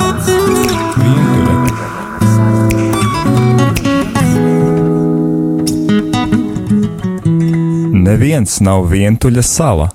[8.11, 9.87] Neviens nav vientuļa sala.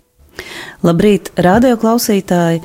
[0.86, 2.62] Labrīt, radioklausītāji!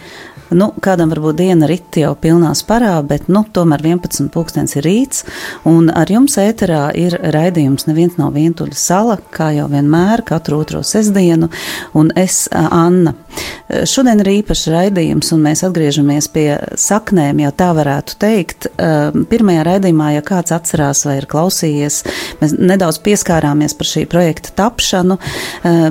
[0.51, 4.27] Nu, kādam varbūt diena rit jau pilnā sparā, bet nu, tomēr 11.
[4.33, 5.23] pūkstens ir rīts,
[5.69, 10.81] un ar jums ēterā ir raidījums Neviens nav vientuļa sala, kā jau vienmēr, katru otro
[10.83, 11.49] sestdienu,
[11.97, 13.13] un es, Anna.
[13.87, 16.47] Šodien ir īpašs raidījums, un mēs atgriežamies pie
[16.79, 18.67] saknēm, ja tā varētu teikt.
[19.31, 22.01] Pirmajā raidījumā, ja kāds atcerās vai ir klausījies,
[22.41, 25.17] mēs nedaudz pieskārāmies par šī projekta tapšanu,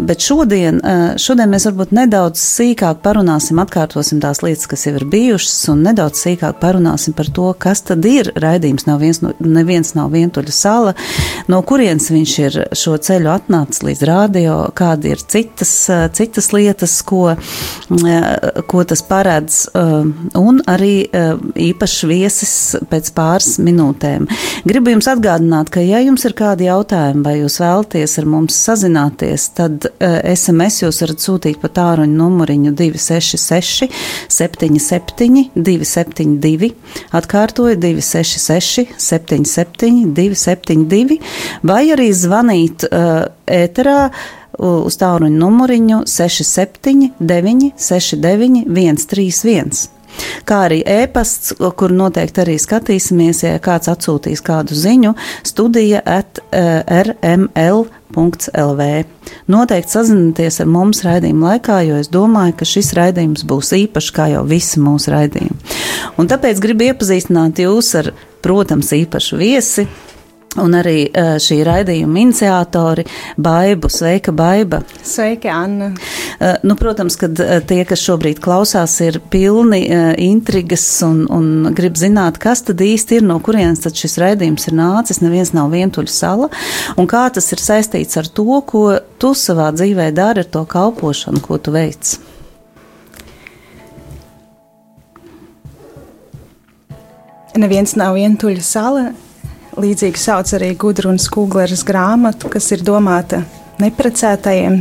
[0.05, 0.83] bet šodien,
[1.21, 6.23] šodien mēs varbūt nedaudz sīkāk parunāsim, atkārtosim tās lietas, kas jau ir bijušas, un nedaudz
[6.25, 8.87] sīkāk parunāsim par to, kas tad ir raidījums.
[8.89, 10.95] Nav viens, neviens nav vientuļa sala,
[11.51, 15.75] no kurienes viņš ir šo ceļu atnācis līdz rādio, kādi ir citas,
[16.17, 17.37] citas lietas, ko
[18.67, 19.61] ko tas paredz,
[20.39, 20.95] un arī
[21.71, 22.55] īpašs viesis
[22.91, 24.29] pēc pāris minūtēm.
[24.69, 29.49] Gribu jums atgādināt, ka, ja jums ir kādi jautājumi vai jūs vēlaties ar mums sazināties,
[29.59, 33.91] tad SMS jūs varat sūtīt pa tāruņu numuriņu 266
[34.41, 36.73] 77 272,
[37.21, 41.21] atkārtoju 266 77 272,
[41.67, 44.01] vai arī zvanīt ēterā
[44.61, 50.00] uz tāluņa numuriņu 679, 69, 131.
[50.49, 55.15] Kā arī ēpasts, kur noteikti arī skatīsimies, ja kāds atsūtīs kādu ziņu,
[55.47, 57.87] studija at rml.
[58.11, 58.87] LV.
[59.47, 64.27] Noteikti sazinieties ar mums raidījuma laikā, jo es domāju, ka šis raidījums būs īpašs, kā
[64.33, 65.77] jau visi mūsu raidījumi.
[66.19, 68.11] Un tāpēc gribu iepazīstināt jūs ar,
[68.43, 69.87] protams, īpašu viesi,
[70.59, 73.05] Un arī šī raidījuma iniciatori
[73.39, 73.87] Baibu.
[73.87, 74.81] Sveika, Baiba!
[75.07, 75.93] Sveika, Anna!
[76.67, 77.29] Nu, protams, ka
[77.71, 79.85] tie, kas šobrīd klausās, ir pilni
[80.27, 84.77] intrigas un, un grib zināt, kas tad īsti ir, no kurienes tad šis raidījums ir
[84.81, 85.23] nācis.
[85.23, 86.51] Neviens nav vientuļa sala.
[86.99, 88.85] Un kā tas ir saistīts ar to, ko
[89.23, 92.17] tu savā dzīvē dari ar to kalpošanu, ko tu veic?
[97.55, 99.11] Neviens nav vientuļa sala
[99.79, 103.45] Līdzīgi sauc arī Gudrunas Kūgleres grāmatu, kas ir domāta
[103.79, 104.81] neprecētajiem.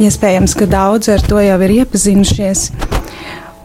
[0.00, 2.62] Iespējams, ka daudzi ar to jau ir iepazinušies.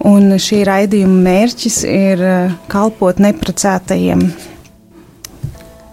[0.09, 4.25] Un šī raidījuma mērķis ir eh, kalpot neprecētajiem,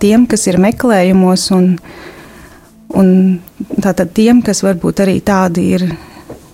[0.03, 1.77] tiem, kas ir meklējumos, un,
[2.99, 3.13] un
[3.79, 5.87] tātad tiem, kas varbūt arī tādi ir,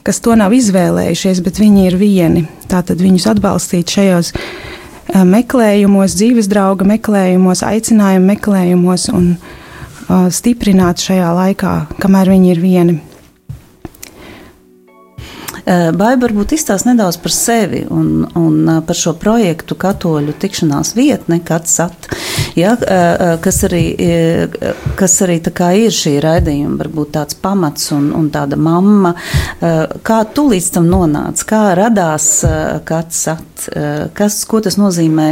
[0.04, 2.44] kas to nav izvēlējušies, bet viņi ir vieni.
[2.68, 4.75] Tātad viņus atbalstīt šajos Eh,
[5.14, 12.98] meklējumos, dzīves drauga meklējumos, aicinājumu meklējumos un uh, stiprināt šajā laikā, kamēr viņi ir vieni.
[15.66, 21.40] Eh, Baiba varbūt izstāsta nedaudz par sevi un, un par šo projektu Katoļu tikšanās vietne,
[21.46, 22.06] Katsat,
[22.54, 22.76] ja,
[23.42, 23.82] kas arī,
[24.98, 25.40] kas arī
[25.82, 29.12] ir šī raidījuma, varbūt tāds pamats un, un tāda mamma.
[30.06, 32.28] Kā tu līdz tam nonāci, kā radās
[32.86, 33.66] Katsat,
[34.16, 35.28] kas, ko tas nozīmē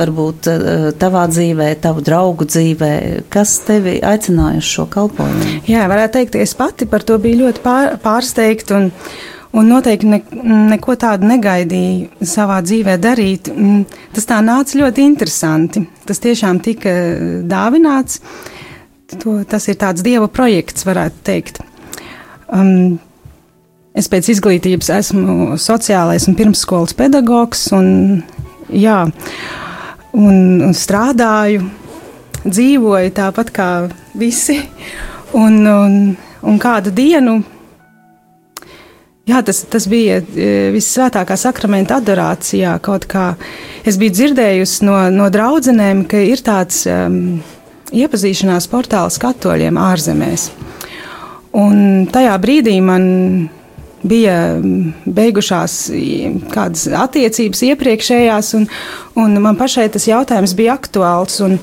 [0.00, 0.50] varbūt
[1.00, 2.92] tavā dzīvē, tavu draugu dzīvē,
[3.32, 5.60] kas tevi aicināja uz šo kalpojumu?
[5.68, 8.92] Jā, varētu teikt, es pati par to biju ļoti pār, pārsteigta un
[9.56, 10.18] Un noteikti ne,
[10.72, 13.48] neko tādu negaidīju savā dzīvē darīt.
[13.48, 15.80] Mm, tas tā nāca ļoti interesanti.
[16.04, 16.92] Tas tiešām tika
[17.48, 18.20] dāvināts.
[19.22, 21.62] To, tas ir tāds dieva projekts, varētu teikt.
[22.52, 22.98] Um,
[23.96, 28.20] es pēc izglītības esmu sociālais un pirmsskolas pedagogs, un,
[28.68, 29.00] jā,
[30.12, 31.64] un, un strādāju,
[32.44, 33.70] dzīvoju tāpat kā
[34.18, 34.60] visi.
[35.36, 36.00] Un, un,
[36.46, 37.40] un kādu dienu
[39.26, 42.76] Jā, tas, tas bija e, visvētākā sakramenta adorācijā.
[42.78, 43.32] Kaut kā
[43.82, 47.40] es biju dzirdējusi no, no draudzenēm, ka ir tāds um,
[47.90, 50.46] iepazīšanās portāls katoļiem ārzemēs.
[51.58, 53.08] Un tajā brīdī man
[54.06, 54.36] bija
[55.18, 55.74] beigušās
[56.54, 58.70] kādas attiecības iepriekšējās, un,
[59.18, 61.40] un man pašai tas jautājums bija aktuāls.
[61.42, 61.58] Un,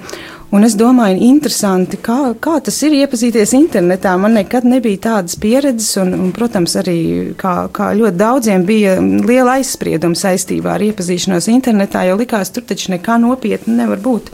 [0.53, 4.11] Un es domāju, interesanti, kā, kā tas ir iepazīties internetā.
[4.21, 6.97] Man nekad nebija tādas pieredzes, un, un protams, arī
[7.39, 12.93] kā, kā ļoti daudziem bija liela aizsprieduma saistībā ar iepazīšanos internetā, jo likās, tur taču
[12.93, 14.29] nekā nopietna nevar būt.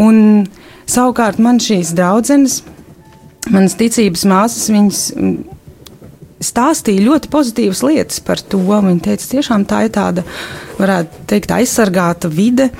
[0.00, 0.46] Un
[0.88, 2.62] savukārt man šīs draudzenes,
[3.52, 5.04] manas ticības māsas, viņas
[6.44, 8.60] stāstīja ļoti pozitīvas lietas par to.
[8.68, 10.24] Viņa teica, tiešām tā ir tāda,
[10.78, 12.70] varētu teikt, aizsargāta vide,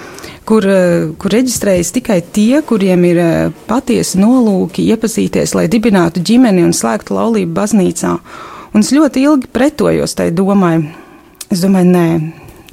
[0.48, 6.64] kur, eh, kur reģistrējas tikai tie, kuriem ir eh, patiesi nolūki iepazīties, lai dibinātu ģimeni
[6.64, 8.18] un slēgtu laulību baznīcā.
[8.74, 10.94] Un es ļoti ilgi pretojos tai domai.
[11.50, 12.08] Es domāju, nē,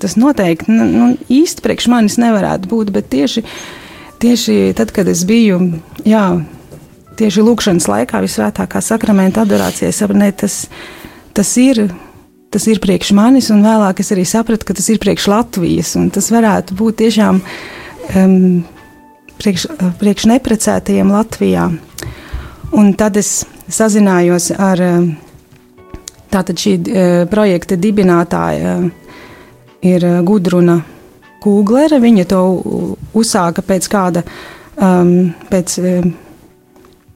[0.03, 3.45] tas noteikti nu, īsti priekš manis nevarētu būt, bet tieši,
[4.19, 5.61] tieši tad, kad es biju,
[6.03, 6.25] jā,
[7.19, 10.65] tieši lūkšanas laikā, visvētākā sakramenta adorācijā, sapratu, tas,
[11.37, 11.87] tas ir.
[12.53, 15.89] Tas ir priekš manis, un vēlāk es arī sapratu, ka tas ir priekš Latvijas.
[16.15, 18.35] Tas varētu būt tiešām um,
[19.41, 19.65] priekš,
[19.99, 21.65] priekš neprecētajiem Latvijā.
[22.79, 24.83] Un tad es sazinājos ar
[26.31, 26.77] tātad šī
[27.31, 28.77] projekta dibinātāja
[29.85, 30.79] ir Gudruna
[31.43, 31.99] Kūglere.
[32.01, 32.41] Viņa to
[33.15, 34.23] uzsāka pēc kāda,
[34.79, 36.13] um, pēc um,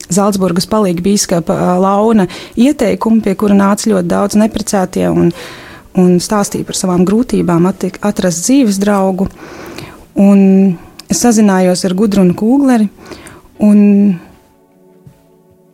[0.09, 2.25] Zaldzburgas palīga bīskapa Launa
[2.57, 5.33] ieteikuma, pie kura nāca ļoti daudz neprecētie un,
[5.99, 9.29] un stāstīja par savām grūtībām atrast dzīves draugu.
[10.19, 10.39] Un
[11.09, 12.89] es sazinājos ar Gudrunu Kūgleri
[13.65, 13.79] un,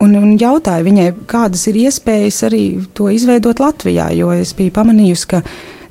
[0.04, 2.64] un, un jautāju viņai, kādas ir iespējas arī
[2.96, 5.42] to izveidot Latvijā, jo es biju pamanījusi, ka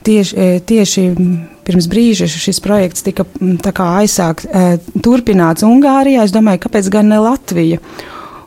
[0.05, 1.05] tieši, tieši
[1.65, 3.25] pirms brīža šis projekts tika
[3.99, 4.47] aizsākts,
[5.03, 6.25] turpināts Ungārijā.
[6.25, 7.81] Es domāju, kāpēc gan ne Latvija?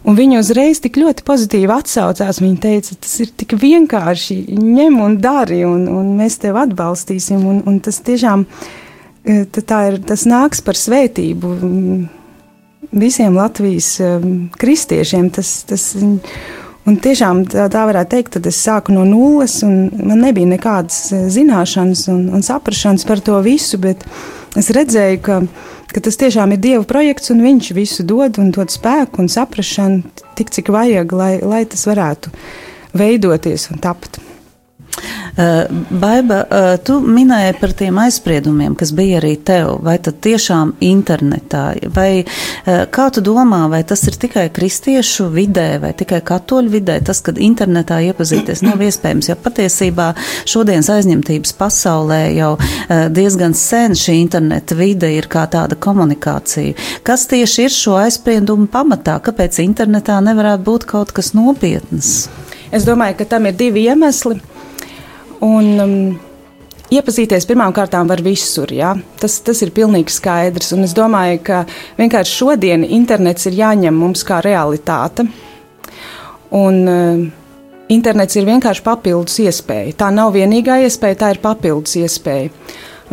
[0.07, 2.43] Un viņa uzreiz tik ļoti pozitīvi atsaucās.
[2.43, 7.43] Viņa teica, tas ir tik vienkārši, ņem un dari, un, un mēs tevi atbalstīsim.
[7.49, 8.47] Un, un tas tiešām
[9.29, 11.51] E, ir, tas nāks par svētību
[12.97, 14.13] visiem Latvijas e,
[14.57, 15.29] kristiešiem.
[15.35, 20.23] Tas, tas, un tiešām tā, tā varētu teikt, tad es sāku no nulles, un man
[20.25, 24.07] nebija nekādas e, zināšanas un, un saprašanas par to visu, bet
[24.57, 25.43] es redzēju, ka,
[25.93, 30.03] ka tas tiešām ir Dieva projekts, un Viņš visu dod un dod spēku un saprašanu
[30.39, 32.33] tik, cik vajag, lai, lai tas varētu
[32.99, 34.21] veidoties un tapt.
[35.39, 40.73] Eh, Baiba, eh, tu minēji par tiem aizspriedumiem, kas bija arī tev, vai tad tiešām
[40.83, 41.63] internetā,
[41.95, 46.99] vai eh, kā tu domā, vai tas ir tikai kristiešu vidē, vai tikai katoļu vidē,
[47.07, 50.09] tas, kad internetā iepazīties nav iespējams, jo patiesībā
[50.43, 52.51] šodienas aizņemtības pasaulē jau
[53.15, 56.75] diezgan sen šī interneta vide ir kā tāda komunikācija.
[57.07, 59.21] Kas tieši ir šo aizspriedumu pamatā?
[59.23, 62.27] Kāpēc internetā nevarētu būt kaut kas nopietns?
[62.75, 64.41] Es domāju, ka tam ir divi iemesli.
[65.45, 65.99] Un, um,
[66.89, 68.71] Iepazīties pirmām kārtām var visur.
[68.73, 68.95] Ja?
[69.21, 70.71] Tas, tas ir pilnīgi skaidrs.
[70.73, 71.59] Un es domāju, ka
[71.99, 75.27] vienkārši šodien internets ir jāņem mums kā realitāte.
[76.57, 77.27] Un, uh,
[77.93, 79.99] internets ir vienkārši papildus iespēja.
[80.01, 82.55] Tā nav vienīgā iespēja, tā ir papildus iespēja.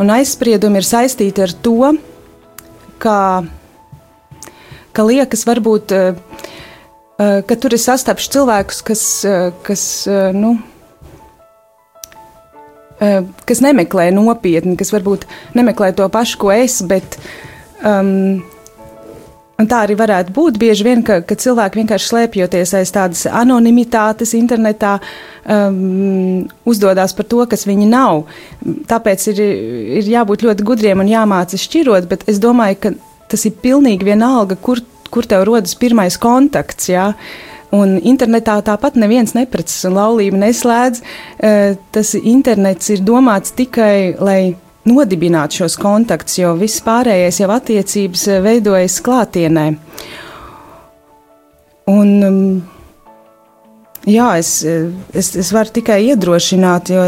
[0.00, 1.92] Un aizspriedumi ir saistīti ar to,
[3.00, 3.18] ka,
[4.96, 6.40] ka liekas, varbūt, uh,
[7.20, 10.56] uh, ka tur ir sastapts cilvēkus, kas, uh, kas uh, nu,
[12.98, 15.26] kas nemeklē nopietni, kas varbūt
[15.56, 17.18] nemeklē to pašu, ko es, bet
[17.84, 18.42] um,
[19.64, 24.96] tā arī varētu būt bieži vien, ka, ka cilvēki vienkārši slēpjoties aiz tādas anonimitātes internetā,
[25.44, 28.24] um, uzdodas par to, kas viņi nav.
[28.88, 29.42] Tāpēc ir,
[30.00, 32.94] ir jābūt ļoti gudriem un jāmācās šķirot, bet es domāju, ka
[33.32, 34.80] tas ir pilnīgi vienalga, kur,
[35.12, 36.92] kur tev rodas pirmais kontakts.
[36.92, 37.10] Jā.
[37.12, 37.52] Ja?
[37.74, 41.02] Un internetā tāpat neviens neprecas un laulību neslēdz.
[41.38, 48.28] Eh, tas internets ir domāts tikai, lai nodibinātu šos kontaktus, jo viss pārējais jau attiecības
[48.44, 49.66] veidojas klātienē.
[51.90, 52.62] Un, um,
[54.06, 57.04] jā, es, eh, es, es varu tikai iedrošināt, jo,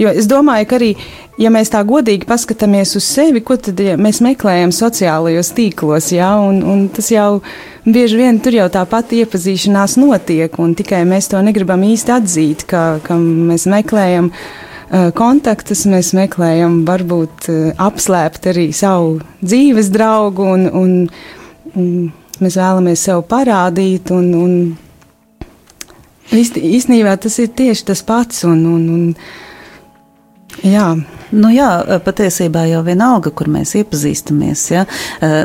[0.00, 0.90] jo es domāju, ka arī,
[1.38, 6.30] ja mēs tā godīgi paskatāmies uz sevi, ko tad ja mēs meklējam sociālajos tīklos, jā,
[6.40, 7.40] un, un tas jau
[7.86, 12.86] bieži vien tur jau tāpat iepazīšanās notiek, un tikai mēs to negribam īsti atzīt, ka,
[13.04, 20.66] ka mēs meklējam uh, kontaktus, mēs meklējam varbūt uh, apslēpt arī savu dzīves draugu, un,
[20.68, 20.98] un,
[21.76, 21.88] un
[22.42, 24.60] mēs vēlamies sev parādīt, un, un
[26.32, 30.90] īstenībā tas ir tieši tas pats, un, un, un jā.
[31.30, 31.68] Nu jā,
[32.04, 34.64] patiesībā jau vienalga, kur mēs iepazīstamies.
[34.72, 34.84] Ja?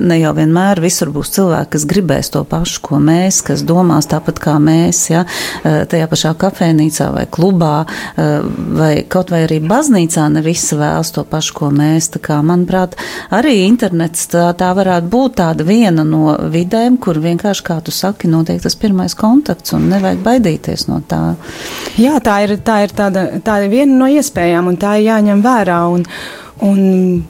[0.04, 4.40] Ne jau vienmēr visur būs cilvēki, kas gribēs to pašu, ko mēs, kas domās tāpat
[4.44, 5.02] kā mēs.
[5.12, 5.24] Ja?
[5.64, 7.74] Tajā pašā kafejnīcā vai klubā
[8.16, 12.12] vai kaut vai arī baznīcā ne visi vēlas to pašu, ko mēs.
[12.14, 12.96] Tā kā, manuprāt,
[13.34, 18.32] arī internets tā, tā varētu būt tāda viena no vidēm, kur vienkārši, kā tu saki,
[18.32, 21.22] notiek tas pirmais kontakts un nevajag baidīties no tā.
[22.00, 25.44] Jā, tā ir, tā ir, tāda, tā ir viena no iespējām un tā ir jāņem
[25.44, 25.82] vērā vērā.
[25.90, 26.06] Un,
[26.62, 27.24] un,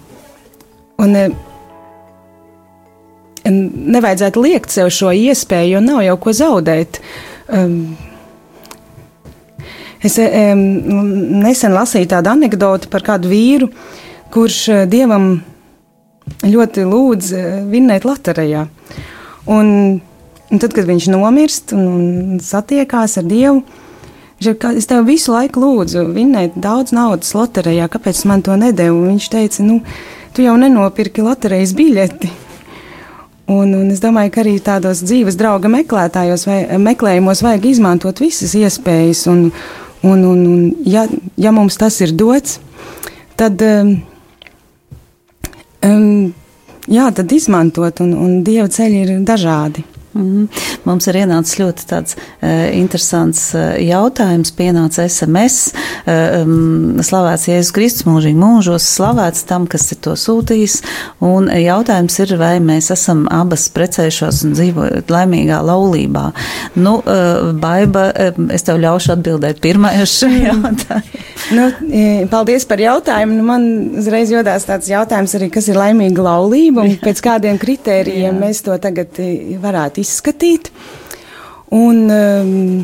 [0.98, 1.32] un, eh,
[3.44, 7.02] nevajadzētu liekt sev šo iespēju, jo nav jau ko zaudēt.
[7.48, 7.96] Um,
[10.04, 10.62] es um,
[11.44, 13.70] nesen lasīju tādu anekdoti par kādu vīru,
[14.32, 15.44] kurš uh, dievam
[16.44, 18.68] ļoti lūdz uh, vinnēt loterijā.
[19.52, 20.00] Un,
[20.50, 21.88] un tad, kad viņš nomirst un,
[22.34, 23.64] un satiekās ar dievu,
[24.52, 29.06] Es tev visu laiku lūdzu, vinnēt daudz naudas loterijā, kāpēc man to nedevu?
[29.08, 29.80] Viņš teica, nu,
[30.36, 32.32] tu jau nenopirki loterijas biļeti.
[33.54, 38.56] Un, un es domāju, ka arī tādos dzīves drauga meklētājos vai meklējumos vajag izmantot visas
[38.56, 39.26] iespējas.
[39.32, 39.50] Un,
[40.04, 42.60] un, un, un ja, ja mums tas ir dots,
[43.40, 43.96] tad, um,
[45.84, 46.32] um,
[46.88, 49.84] jā, tad izmantot, un, un dieva ceļi ir dažādi.
[50.14, 50.46] Mm.
[50.86, 55.72] Mums ir ienācis ļoti tāds uh, interesants uh, jautājums, pienāca SMS.
[56.06, 60.80] Uh, um, slavēts Jēzus Kristus mūžīgi mūžos, slavēts tam, kas ir to sūtījis.
[61.26, 66.28] Un jautājums ir, vai mēs esam abas precējušos un dzīvojot laimīgā laulībā.
[66.78, 71.24] Nu, uh, Baiba, uh, es tev ļaušu atbildēt pirmajā šajā jautājumā.
[71.58, 71.68] nu,
[72.32, 73.40] paldies par jautājumu.
[73.40, 73.68] Nu, man
[74.04, 78.78] uzreiz jodās tāds jautājums arī, kas ir laimīga laulība un pēc kādiem kritērijiem mēs to
[78.82, 79.18] tagad
[79.64, 80.70] varētu izskatīt.
[81.74, 82.84] Un, um,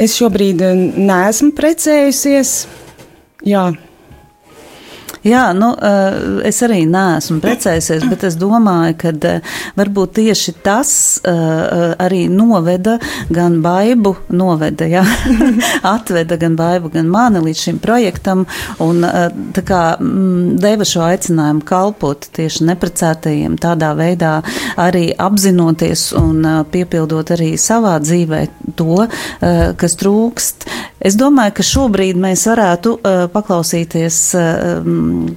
[0.00, 2.56] es šobrīd uh, neesmu precējusies.
[3.46, 3.68] Jā,
[5.26, 6.16] Jā, nu, eh,
[6.46, 9.40] es arī neesmu precējusies, bet es domāju, ka eh,
[9.74, 10.92] varbūt tieši tas
[11.26, 12.94] eh, arī noveda
[13.34, 15.02] gan baibu, noveda, jā,
[15.96, 18.44] atveda gan baibu, gan mani līdz šim projektam
[18.82, 19.02] un
[19.56, 24.36] tā kā mm, deva šo aicinājumu kalpot tieši neprecētajiem tādā veidā
[24.78, 28.44] arī apzinoties un piepildot arī savā dzīvē
[28.78, 29.06] to,
[29.80, 30.68] kas trūkst.
[31.00, 32.94] Es domāju, ka šobrīd mēs varētu
[33.34, 34.20] paklausīties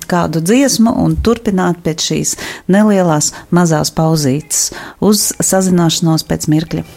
[0.10, 2.36] kādu dziesmu un turpināt pēc šīs
[2.72, 4.70] nelielās mazās pauzītes
[5.04, 6.88] uz sazināšanos pēc mirkļa.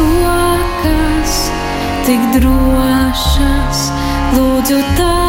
[0.00, 1.34] rokas,
[2.06, 3.88] tik drošas,
[4.36, 5.21] lūdzu tā.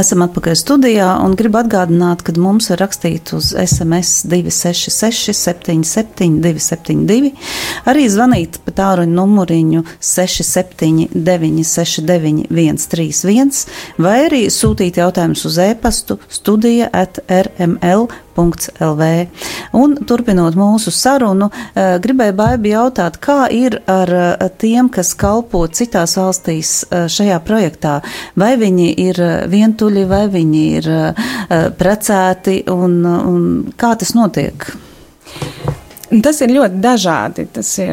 [0.00, 7.32] Esam atpakaļ studijā un gribu atgādināt, ka mums var rakstīt uz SMS 266, 77, 272,
[7.90, 13.52] arī zvanīt pa tāruņa numuriņu 679, 69, 131,
[14.00, 19.08] vai arī sūtīt jautājumus uz e-pastu studija at rml.com LV.
[19.76, 25.66] Un, turpinot mūsu sarunu, eh, gribēju Baibi jautāt, kā ir ar eh, tiem, kas kalpo
[25.68, 28.00] citās valstīs eh, šajā projektā?
[28.36, 29.20] Vai viņi ir
[29.50, 30.88] vientuļi, vai viņi ir
[31.78, 33.42] precēti, un, un
[33.76, 34.66] kā tas notiek?
[36.24, 37.46] Tas ir ļoti dažādi.
[37.54, 37.92] Tas ir,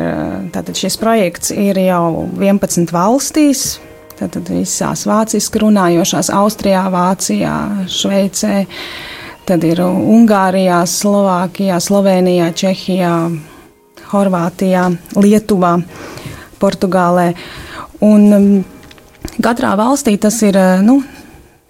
[0.53, 3.77] tātad šis projekts ir jau 11 valstīs.
[4.17, 7.53] Tātad visās vāciski runājošās, Austrijā, Vācijā,
[7.85, 8.63] Šveicē,
[9.47, 13.11] Tad ir Ungārijā, Slovākijā, Slovenijā, Čehijā,
[14.09, 15.77] Horvātijā, Lietuvā,
[16.59, 17.29] Portugālē.
[18.03, 18.49] Un um,
[19.39, 20.97] katrā valstī tas ir, uh, nu,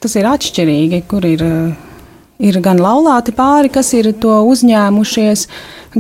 [0.01, 2.01] tas ir atšķirīgi, kur ir, uh,
[2.41, 5.45] ir gan laulāti pāri, kas ir to uzņēmušies,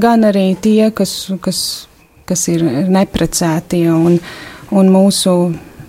[0.01, 1.13] gan arī tie, kas,
[1.45, 1.61] kas,
[2.25, 3.85] kas ir neprecētie.
[3.93, 4.17] Un,
[4.73, 5.37] un mūsu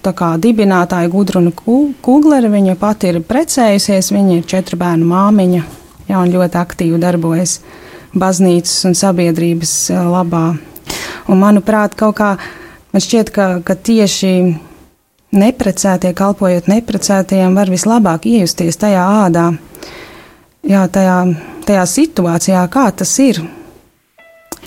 [0.04, 5.77] kā, dibinātāja Gudruna Kuglera, viņa pati ir precējusies, viņa ir četru bērnu māmiņa
[6.08, 7.58] jā, un ļoti aktīvi darbojas
[8.18, 9.74] baznīcas un sabiedrības
[10.08, 10.46] labā.
[11.28, 12.30] Un, manuprāt, kaut kā
[12.92, 14.32] man šķiet, ka, ka tieši
[15.36, 19.50] neprecētie, kalpojot neprecētajiem, var vislabāk iejusties tajā ādā,
[20.64, 21.18] jā, tajā,
[21.68, 23.42] tajā situācijā, kā tas ir.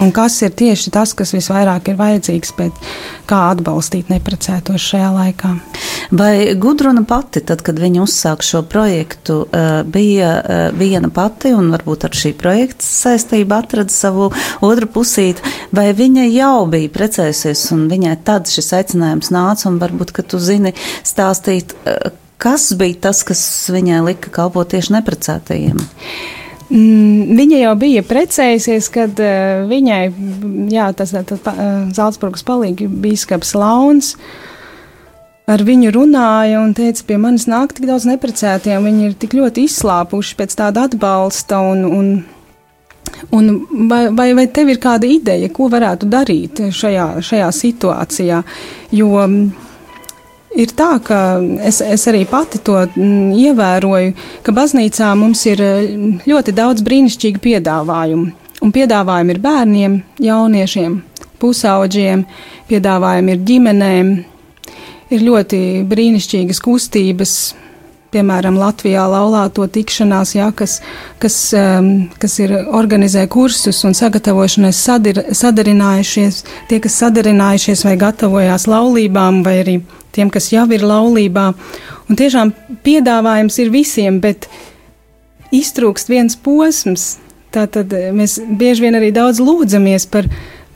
[0.02, 2.78] Un kas ir tieši tas, kas visvairāk ir vajadzīgs, bet
[3.30, 5.52] kā atbalstīt neprecētos šajā laikā?
[6.18, 11.70] Vai Gudruna pati, tad, kad viņa uzsāka šo projektu, eh, bija eh, viena pati un
[11.76, 14.32] varbūt ar šī projekta saistību atrada savu
[14.66, 20.16] otru pusīti, vai viņa jau bija precējusies un viņai tad šis aicinājums nāca un varbūt,
[20.18, 20.74] ka tu zini
[21.06, 22.10] stāstīt, eh,
[22.42, 25.90] kas bija tas, kas viņai lika kalpot tieši neprecētajiem?
[26.72, 30.04] Mm, viņa jau bija precējusies, kad uh, viņai,
[30.72, 31.42] jā, tas ir uh,
[31.92, 34.14] Zaldzburgas palīgi bīskaps Launs.
[35.52, 39.66] Ar viņu runāja un teica, pie manis nāk tik daudz neprecētiem, viņi ir tik ļoti
[39.68, 41.60] izslāpuši pēc tāda atbalsta.
[41.74, 42.14] Un, un,
[43.36, 43.50] un
[43.90, 48.40] vai, vai, vai tev ir kāda ideja, ko varētu darīt šajā, šajā situācijā?
[48.96, 49.38] Jo, um,
[50.52, 56.26] Ir tā, ka es, es arī pati to mm, ievēroju, ka baznīcā mums ir mm,
[56.28, 58.34] ļoti daudz brīnišķīgu piedāvājumu.
[58.62, 61.00] Un piedāvājumi ir bērniem, jauniešiem,
[61.42, 62.26] pusauģiem,
[62.68, 64.12] piedāvājumi ir ģimenēm,
[65.16, 67.34] ir ļoti brīnišķīgas kustības,
[68.12, 70.80] piemēram, Latvijā laulāto tikšanās, jā, kas,
[71.22, 78.68] kas, um, kas ir organizē kursus un sagatavošanās sadir, sadarinājušies, tie, kas sadarinājušies vai gatavojās
[78.72, 79.80] laulībām, vai arī
[80.16, 81.52] tiem, kas jau ir laulībā.
[82.10, 82.54] Un tiešām
[82.86, 84.48] piedāvājums ir visiem, bet
[85.56, 87.16] iztrūkst viens posms.
[87.52, 90.28] Tātad mēs bieži vien arī daudz lūdzamies par,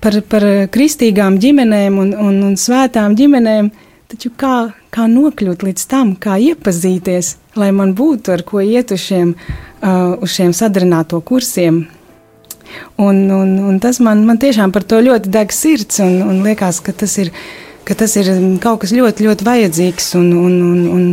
[0.03, 3.71] par, par kristīgām ģimenēm un, un, un svētām ģimenēm,
[4.11, 4.55] taču kā,
[4.91, 10.17] kā nokļūt līdz tam, kā iepazīties, lai man būtu ar ko iet uz šiem, uh,
[10.19, 11.85] uz šiem sadarināto kursiem.
[12.97, 16.81] Un, un, un tas man, man tiešām par to ļoti deg sirds un, un liekas,
[16.83, 17.31] ka tas ir
[17.85, 18.29] ka tas ir
[18.63, 20.11] kaut kas ļoti, ļoti vajadzīgs.
[20.19, 21.07] Un, un, un, un,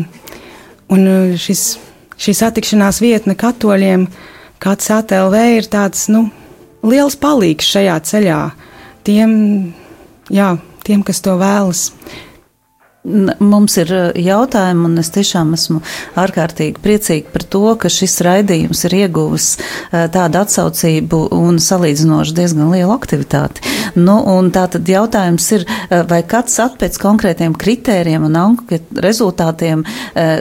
[0.96, 1.06] un
[1.40, 1.64] šis,
[2.16, 4.08] šī satikšanās vietne katoļiem,
[4.62, 6.26] kāds ATLV, ir tāds nu,
[6.86, 8.42] liels palīgs šajā ceļā
[9.06, 9.32] tiem,
[10.32, 10.52] jā,
[10.86, 11.90] tiem kas to vēlas.
[13.02, 15.80] Mums ir uh, jautājumi, un es tiešām esmu
[16.22, 22.70] ārkārtīgi priecīga par to, ka šis raidījums ir ieguvis uh, tādu atsaucību un salīdzinoši diezgan
[22.70, 23.64] lielu aktivitāti.
[23.98, 24.20] Nu,
[24.54, 29.82] tā tad jautājums ir, uh, vai kāds pēc konkrētiem kritērijiem un anketu rezultātiem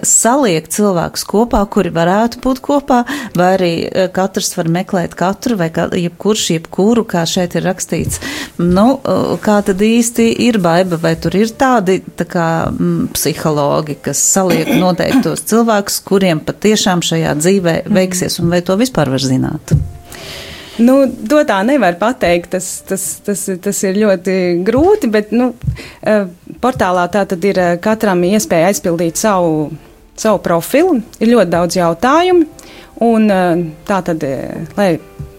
[0.05, 2.99] saliek cilvēkus kopā, kuri varētu būt kopā,
[3.37, 3.71] vai arī
[4.13, 8.21] katrs var meklēt katru, vai kā, jebkurš, jebkuru, kā šeit ir rakstīts.
[8.59, 8.99] Nu,
[9.41, 14.69] kā tad īsti ir baiba, vai tur ir tādi, tā kā mm, psihologi, kas saliek
[14.83, 19.75] noteiktos cilvēkus, kuriem patiešām šajā dzīvē veiksies, un vai to vispār var zināt?
[20.81, 22.53] Nu, to tā nevar pateikt.
[22.55, 24.35] Tas, tas, tas, tas ir ļoti
[24.65, 25.51] grūti, bet nu,
[26.01, 26.25] eh,
[26.63, 29.69] portālā tā tad ir eh, katram iespēja aizpildīt savu,
[30.17, 31.01] savu profilu.
[31.19, 32.47] Ir ļoti daudz jautājumu,
[33.07, 34.25] un eh, tā tad,
[34.77, 34.95] lai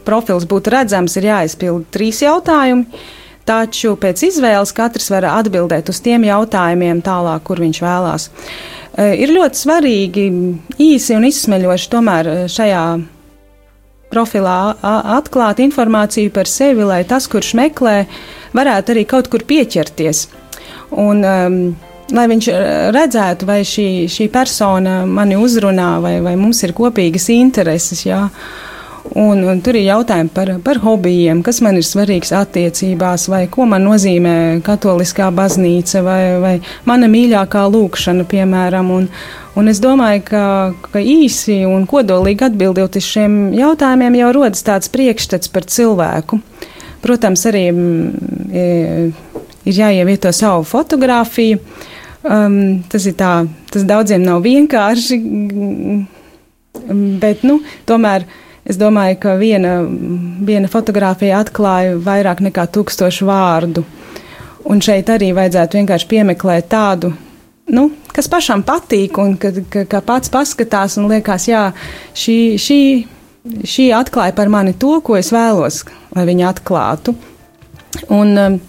[0.07, 2.87] profils būtu redzams, ir jāaizpild trīs jautājumi.
[3.48, 8.28] Taču pēc izvēles katrs var atbildēt uz tiem jautājumiem tālāk, kur viņš vēlās.
[8.94, 10.26] E, ir ļoti svarīgi
[10.78, 12.85] īsi un izsmeļoši tomēr e, šajā
[14.12, 14.59] profilā
[15.16, 18.02] atklāt informāciju par sevi, lai tas, kurš meklē,
[18.57, 20.26] varētu arī kaut kur pieķerties.
[21.00, 21.57] Un, um,
[22.12, 22.48] lai viņš
[22.92, 28.05] redzētu, vai šī, šī persona mani uzrunā, vai, vai mums ir kopīgas intereses.
[28.05, 28.26] Jā.
[29.03, 33.67] Un, un tur ir jautājumi par, par hobijiem, kas man ir svarīgs attiecībās, vai ko
[33.67, 34.35] man nozīmē
[34.65, 36.53] katoliskā baznīca, vai, vai
[36.88, 38.93] mana mīļākā lūkšana, piemēram.
[38.95, 39.09] Un,
[39.59, 40.45] un es domāju, ka,
[40.87, 46.38] ka īsi un kodolīgi atbildot uz šiem jautājumiem, jau rodas tāds priekšstats par cilvēku.
[47.03, 49.11] Protams, arī ir,
[49.67, 51.59] ir jāievieto savu fotografiju.
[52.23, 53.33] Um, tas ir tā,
[53.75, 55.19] tas daudziem nav vienkārši,
[57.19, 57.59] bet, nu,
[57.91, 58.29] tomēr
[58.62, 59.81] Es domāju, ka viena,
[60.46, 63.83] viena fotografija atklāja vairāk nekā tūkstošu vārdu.
[64.70, 67.11] Un šeit arī vajadzētu vienkārši piemeklēt tādu,
[67.75, 71.64] nu, kas pašam patīk, un ka, ka, ka pats paskatās un liekas, jā,
[72.14, 72.81] šī, šī,
[73.66, 75.83] šī atklāja par mani to, ko es vēlos,
[76.14, 77.16] lai viņi atklātu.
[78.14, 78.61] Un, um,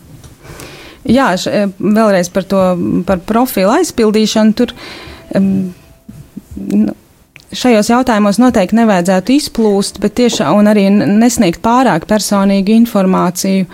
[1.06, 2.66] jā, š, vēlreiz par to
[3.08, 4.58] par profilu aizpildīšanu.
[4.58, 4.74] Tur,
[5.38, 5.54] um,
[6.58, 6.98] nu,
[7.58, 13.68] šajos jautājumos noteikti nevajadzētu izplūst, bet tiešām arī nesniegt pārāk personīgu informāciju,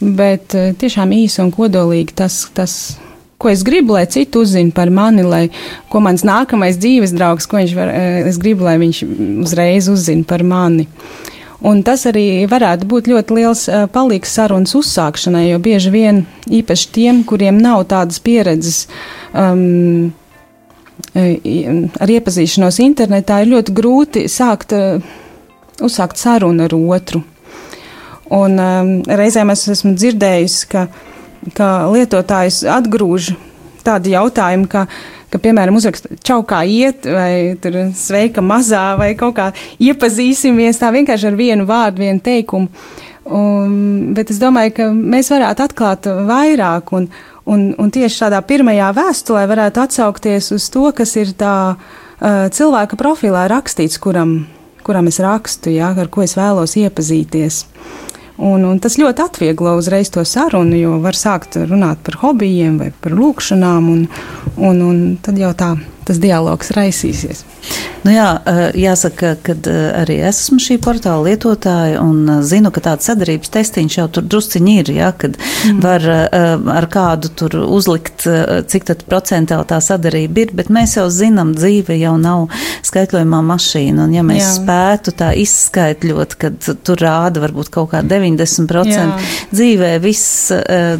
[0.00, 2.78] bet eh, tiešām īsi un kodolīgi tas, tas
[3.38, 5.44] ko es gribu, lai citi uzzina par mani, lai
[5.92, 9.04] ko mans nākamais dzīves draugs, ko viņš var, eh, es gribu, lai viņš
[9.44, 10.88] uzreiz uzzina par mani.
[11.64, 16.90] Un tas arī varētu būt ļoti liels eh, palīgs sarunas uzsākšanai, jo bieži vien īpaši
[16.92, 18.84] tiem, kuriem nav tādas pieredzes,
[19.32, 20.12] um,
[21.14, 24.74] ar iepazīšanos internetā ir ļoti grūti sākt,
[25.82, 27.22] uzsākt sarunu ar otru.
[28.34, 30.86] Un um, reizēm es esmu dzirdējusi, ka,
[31.56, 33.34] ka lietotājs atgrūž
[33.84, 34.86] tādu jautājumu, ka,
[35.28, 39.50] ka piemēram, uzrakst čau, kā iet, vai tur sveika mazā, vai kaut kā
[39.82, 42.86] iepazīsimies tā vienkārši ar vienu vārdu, vienu teikumu.
[43.24, 43.76] Un,
[44.16, 47.08] bet es domāju, ka mēs varētu atklāt vairāk un,
[47.44, 52.96] Un, un tieši tādā pirmajā vēstulē varētu atsaukties uz to, kas ir tā uh, cilvēka
[52.96, 54.46] profilā rakstīts, kuram,
[54.86, 57.64] kuram es rakstu, jā, ar ko es vēlos iepazīties.
[58.34, 62.88] Un, un tas ļoti atvieglo uzreiz to sarunu, jo var sākt runāt par hobijiem vai
[63.04, 64.06] par lūkšanām, un,
[64.56, 65.74] un, un tad jau tā
[66.04, 67.44] tas dialogs raisīsies.
[68.04, 72.82] Nu jā, eh, jāsaka, ka eh, arī esmu šī portāla lietotāja un eh, zinu, ka
[72.84, 75.80] tāds sadarības testiņš jau tur drusciņi ir, ja, kad mm.
[75.80, 76.04] var
[76.74, 78.26] ar kādu tur uzlikt,
[78.70, 82.52] cik tad procentāli tā sadarība ir, bet mēs jau zinām, dzīve jau nav
[82.84, 84.52] skaitļojumā mašīna, un ja mēs jā.
[84.58, 89.06] spētu tā izskaitļot, kad tur rāda varbūt kaut kā 90%, jā.
[89.54, 90.52] dzīvē viss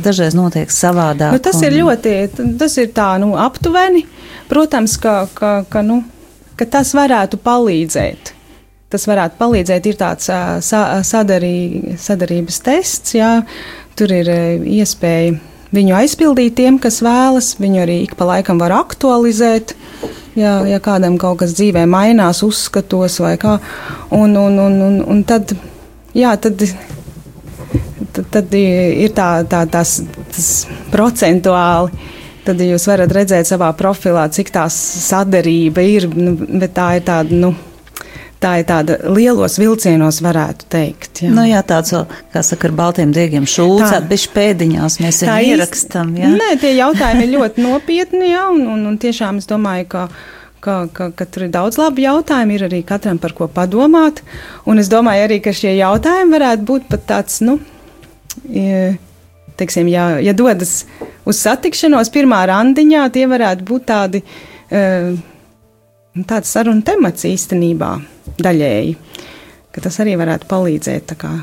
[0.04, 1.36] dažreiz notiek savādāk.
[1.36, 1.68] Bet tas un...
[1.68, 2.16] ir ļoti,
[2.60, 4.06] tas ir tā, nu, aptuveni.
[4.48, 6.02] Protams, ka, ka, ka, nu,
[6.58, 8.34] ka tas varētu palīdzēt.
[8.92, 13.32] Tas varētu palīdzēt, ir tāds sa, sadarī, sadarības tests, jā,
[13.98, 14.30] tur ir
[14.62, 15.34] iespēja
[15.74, 19.74] viņu aizpildīt tiem, kas vēlas, viņu arī ik pa laikam var aktualizēt.
[20.38, 23.60] Ja, ja kādam kaut kas dzīvē mainās, uzskatos vai kā,
[24.10, 25.54] un, un, un, un, un tad,
[26.14, 26.64] jā, tad,
[28.16, 30.00] tad, tad ir tā, tā, tas,
[30.34, 30.48] tas
[30.90, 31.94] procentuāli
[32.46, 36.08] tad jūs varat redzēt savā profilā, cik tā sadarība ir.
[36.14, 37.44] Nu, bet tā ir tāda.
[37.44, 37.54] Nu,
[38.44, 41.22] Tā ir tāda lielos vilcienos, varētu teikt.
[41.22, 41.94] Jā, nu, jā tāds,
[42.34, 46.10] kā saka, ar baltiem diegiem šūcēt, bez pēdiņās mēs viņu ierakstam.
[46.20, 46.32] Jā.
[46.34, 50.02] Nē, tie jautājumi ir ļoti nopietni, jā, un, un, un tiešām es domāju, ka
[50.64, 54.22] ka, ka, ka tur ir daudz labu jautājumu, ir arī katram par ko padomāt.
[54.68, 57.58] Un es domāju arī, ka šie jautājumi varētu būt pat tāds, nu,
[59.60, 60.82] teiksim, ja, ja dodas
[61.24, 65.10] uz satikšanos pirmā randiņā, tie varētu būt tādi, uh,
[66.28, 67.94] tāds sarunu temats īstenībā
[68.44, 68.94] daļēji,
[69.74, 71.34] ka tas arī varētu palīdzēt tā kā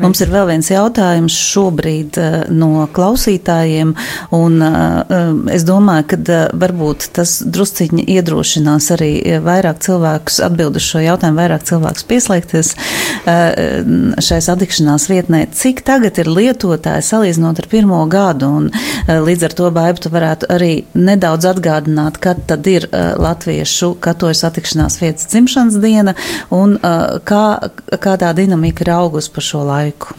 [0.00, 3.94] Mums ir vēl viens jautājums šobrīd uh, no klausītājiem,
[4.36, 9.10] un uh, es domāju, ka varbūt tas drusciņi iedrošinās arī
[9.44, 12.72] vairāk cilvēkus atbild uz šo jautājumu, vairāk cilvēkus pieslēgties
[13.24, 15.44] šai satikšanās vietnē.
[15.54, 18.68] Cik tagad ir lietotāji salīdzinot ar pirmo gadu, un
[19.08, 24.98] līdz ar to baibu tu varētu arī nedaudz atgādināt, kad tad ir latviešu katoļu satikšanās
[25.02, 26.16] vietas dzimšanas diena,
[26.54, 26.76] un
[27.28, 27.44] kā,
[28.00, 30.18] kā tā dinamika ir augus pa šo laiku laiku?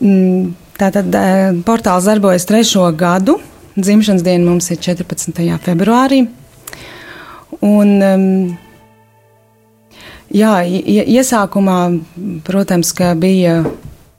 [0.00, 3.38] Mm, tātad eh, portāls darbojas trešo gadu.
[3.76, 5.36] Dzimšanas diena mums ir 14.
[5.66, 6.22] februārī.
[7.64, 7.90] Un,
[10.32, 11.80] jā, iesākumā,
[12.46, 13.58] protams, bija,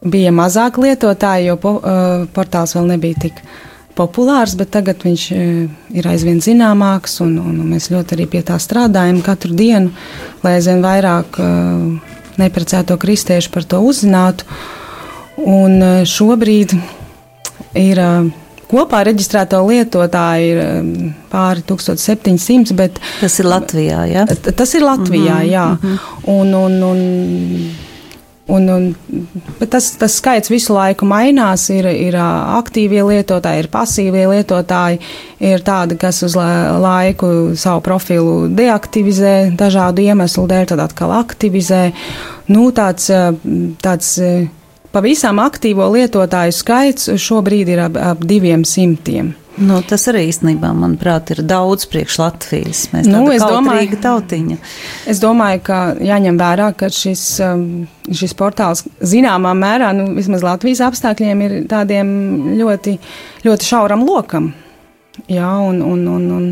[0.01, 3.41] bija mazāk lietotāji, jo po, uh, portāls vēl nebija tik
[3.97, 5.41] populārs, bet tagad viņš uh,
[5.97, 9.93] ir aizvien zināmāks, un, un mēs ļoti arī pie tā strādājam katru dienu,
[10.45, 14.45] lai aizvien vairāk uh, neprecēto kristiešu par to uzzinātu.
[15.37, 16.73] Un e, šobrīd
[17.77, 18.09] ir e,
[18.71, 24.25] kopā reģistrēto lietotāju ir um, pāri 1700, bet tas ir Latvijā, jā?
[24.49, 25.67] Tas ir Latvijā, mm -hmm, jā.
[25.67, 25.99] Mm -hmm.
[26.33, 26.99] Un, un, un,
[28.47, 28.83] Un, un,
[29.67, 31.65] tas, tas skaits visu laiku mainās.
[31.73, 35.01] Ir, ir aktīvie lietotāji, ir pasīvie lietotāji,
[35.43, 41.89] ir tādi, kas uz laiku savu profilu deaktivizē dažādu iemeslu dēļ, tad atkal aktivizē.
[42.47, 43.11] Nu, tāds,
[43.83, 44.13] tāds
[44.97, 49.33] Pavisam aktīvo lietotāju skaits šobrīd ir ap, ap diviem simtiem.
[49.57, 52.83] Nu, tas arī īstenībā, manuprāt, ir daudz priekš Latvijas.
[52.91, 54.57] Mēs nu, es domāju, tautiņa.
[55.09, 57.63] Es domāju, ka jāņem vērā, ka šis, um,
[58.05, 62.07] šis portāls zināmā mērā, nu, vismaz Latvijas apstākļiem, ir tādiem
[62.59, 62.97] ļoti,
[63.47, 64.51] ļoti šauram lokam.
[65.25, 66.49] Jā, un, un, un, un,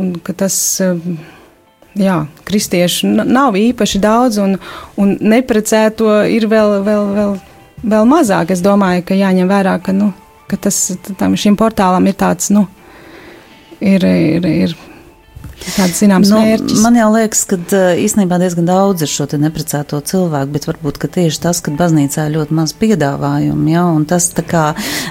[0.00, 0.58] un ka tas.
[0.82, 1.20] Um,
[1.98, 4.58] jā, kristiešu nav īpaši daudz, un,
[4.98, 7.36] un neprecēto ir vēl, vēl, vēl,
[7.94, 8.52] vēl mazāk.
[8.54, 10.12] Es domāju, ka jāņem vērā, ka, nu,
[10.48, 10.76] ka tas
[11.20, 12.66] tam, šim portālam ir tāds, nu,
[13.80, 14.76] ir, ir, ir
[15.58, 16.80] Tāds zināms nu, mērķis.
[16.84, 17.58] Man jau liekas, ka
[17.98, 22.56] īstenībā diezgan daudz ir šo neprecēto cilvēku, bet varbūt tieši tas, ka baznīcā ir ļoti
[22.56, 24.64] maz piedāvājumu, ja, un tas tā kā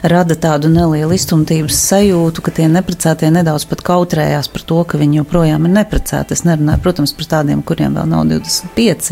[0.08, 5.22] rada tādu nelielu iztumtības sajūtu, ka tie neprecētie nedaudz pat kautrējās par to, ka viņi
[5.22, 6.38] joprojām ir neprecēti.
[6.38, 9.12] Es nerunāju, protams, par tādiem, kuriem vēl nav 25,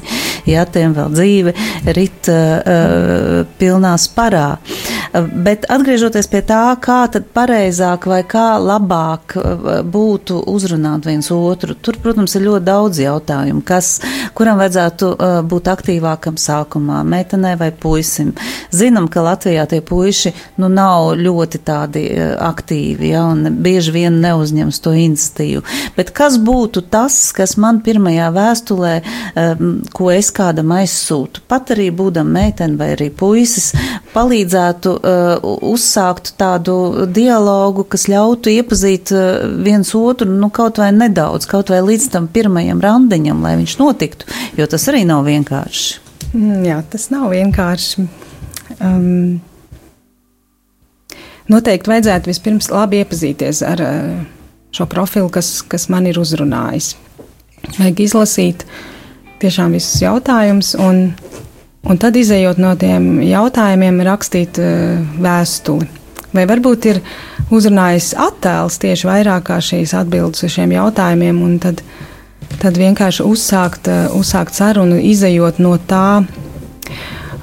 [0.50, 1.56] ja tiem vēl dzīve
[1.96, 4.48] rit uh, pilnā sparā.
[5.16, 9.38] Bet atgriežoties pie tā, kā tad pareizāk vai kā labāk
[9.92, 14.00] būtu uzrunāt viens otru, tur, protams, ir ļoti daudz jautājumu, kas,
[14.38, 18.34] kuram vajadzētu uh, būt aktīvākam sākumā, meitenei vai puisim.
[18.76, 24.20] Zinām, ka Latvijā tie puiši nu, nav ļoti tādi uh, aktīvi, ja, un bieži vien
[24.24, 25.64] neuzņems to iniciatīvu.
[25.98, 31.90] Bet kas būtu tas, kas man pirmajā vēstulē, um, ko es kādam aizsūtu, pat arī
[31.96, 33.72] būdam meiteni vai arī puisis,
[34.16, 41.15] palīdzētu uh, uzsākt tādu dialogu, kas ļautu iepazīt uh, viens otru, nu, kaut vai nedaudz,
[41.50, 46.02] kaut vai līdz tam pirmajam randiņam, lai viņš notiktu, jo tas arī nav vienkārši.
[46.34, 48.08] Mm, jā, tas nav vienkārši.
[48.80, 49.40] Um,
[51.52, 54.26] noteikti vajadzētu vispirms labi iepazīties ar uh,
[54.76, 56.96] šo profilu, kas, kas man ir uzrunājis.
[57.80, 58.68] Vajag izlasīt
[59.42, 61.08] tiešām visus jautājumus un
[61.86, 65.86] Un tad, izējot no tiem jautājumiem, rakstīt uh, vēstuli.
[66.36, 67.00] Vai varbūt ir
[67.54, 71.82] uzrunājis attēls tieši vairāk kā šīs atbildes uz šiem jautājumiem, un tad,
[72.60, 76.26] tad vienkārši uzsākt, uh, uzsākt sarunu, izējot no tā.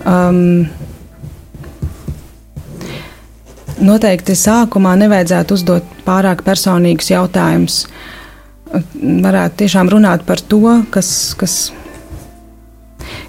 [0.04, 0.68] Um,
[3.82, 7.80] Noteikti sākumā nevajadzētu uzdot pārāk personīgus jautājumus.
[8.70, 10.60] Varētu tiešām runāt par to,
[10.94, 11.08] kas,
[11.40, 11.56] kas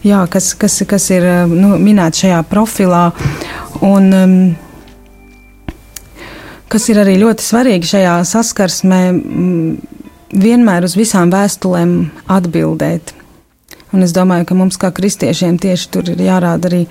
[0.06, 3.08] jā, kas, kas, kas ir nu, minēts šajā profilā.
[3.84, 4.36] Un, um,
[6.73, 9.01] kas ir arī ļoti svarīgi šajā saskarsmē,
[10.33, 11.93] vienmēr uz visām vēstulēm
[12.33, 13.13] atbildēt.
[13.93, 16.81] Un es domāju, ka mums, kā kristiešiem, tieši tur ir jārāda arī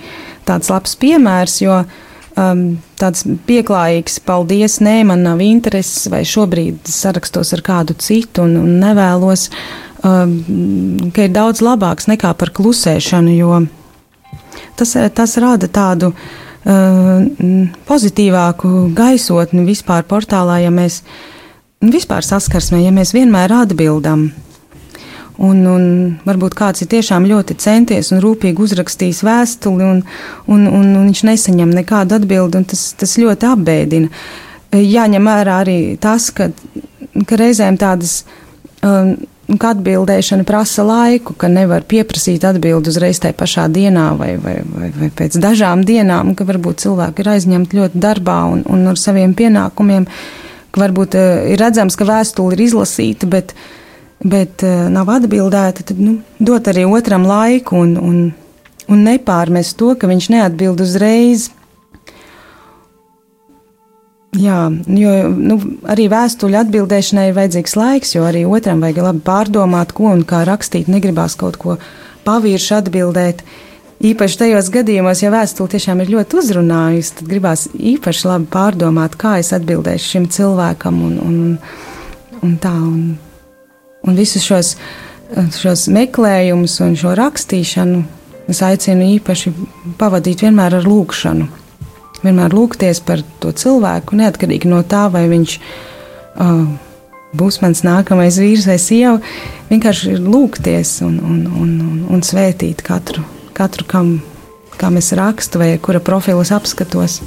[0.46, 2.60] tāds labs piemērs, jo um,
[3.00, 8.78] tāds pieklājīgs, paldies, nē, man nav intereses, vai šobrīd sarakstos ar kādu citu un, un
[8.84, 9.48] nevēlos.
[10.06, 10.38] Um,
[11.14, 13.60] ka ir daudz labāks nekā par klusēšanu, jo
[14.78, 16.30] tas, tas rada tādu uh,
[16.62, 21.00] pozitīvāku gaisotni vispār portālā, ja mēs
[21.82, 24.28] vispār saskarsmē, ja mēs vienmēr atbildam.
[25.42, 25.84] Un, un
[26.22, 30.02] varbūt kāds ir tiešām ļoti centies un rūpīgi uzrakstījis vēstuli, un,
[30.46, 34.12] un, un, un viņš nesaņem nekādu atbildi, un tas, tas ļoti apbēdina.
[34.76, 36.50] Jāņem vērā arī tas, ka,
[37.26, 38.20] ka reizēm tādas
[38.84, 39.16] um,
[39.60, 44.90] ka atbildēšana prasa laiku, ka nevar pieprasīt atbildi uzreiz tajā pašā dienā vai, vai, vai,
[44.96, 49.34] vai pēc dažām dienām, ka varbūt cilvēki ir aizņemti ļoti darbā un, un ar saviem
[49.38, 50.06] pienākumiem,
[50.72, 53.56] ka varbūt uh, ir redzams, ka vēstule ir izlasīta, bet,
[54.22, 58.22] bet uh, nav atbildēta, tad nu, dot arī otram laiku un, un,
[58.88, 61.50] un nepārmest to, ka viņš neatbild uzreiz.
[64.32, 65.58] Jā, jo nu,
[65.92, 70.40] arī vēstuļu atbildēšanai ir vajadzīgs laiks, jo arī otram vajag labi pārdomāt, ko un kā
[70.48, 70.88] rakstīt.
[70.88, 71.76] Negribās kaut ko
[72.24, 73.44] pavirši atbildēt.
[74.02, 79.36] Īpaši tajos gadījumos, ja vēstule tiešām ir ļoti uzrunājusi, tad gribās īpaši labi pārdomāt, kā
[79.42, 81.38] es atbildēšu šim cilvēkam un, un,
[82.40, 82.72] un tā.
[82.72, 83.18] Un,
[84.08, 84.74] un visus šos,
[85.60, 88.00] šos meklējumus un šo rakstīšanu
[88.48, 89.52] es aicinu īpaši
[90.00, 91.61] pavadīt vienmēr ar lūgšanu
[92.22, 96.64] vienmēr lūgties par to cilvēku, neatkarīgi no tā, vai viņš uh,
[97.38, 99.18] būs mans nākamais vīrs vai sieva.
[99.70, 103.24] Vienkārši lūgties un, un, un, un, un svētīt katru,
[103.56, 104.16] katru kam,
[104.80, 107.20] kam es rakstu vai kura profilus apskatos.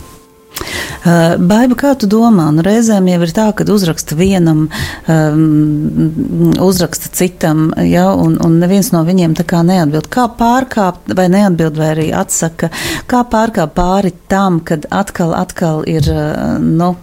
[1.05, 2.47] Uh, Baiba, kā tu domā?
[2.55, 4.63] Nu, reizēm jau ir tā, ka uzraksta vienam,
[5.11, 10.09] um, uzraksta citam, ja, un, un neviens no viņiem tā kā neatbild.
[10.13, 12.71] Kā pārkāpt, vai neatbild, vai arī atsaka,
[13.11, 16.95] kā pārkāpt pāri tam, kad atkal, atkal ir uh, nu,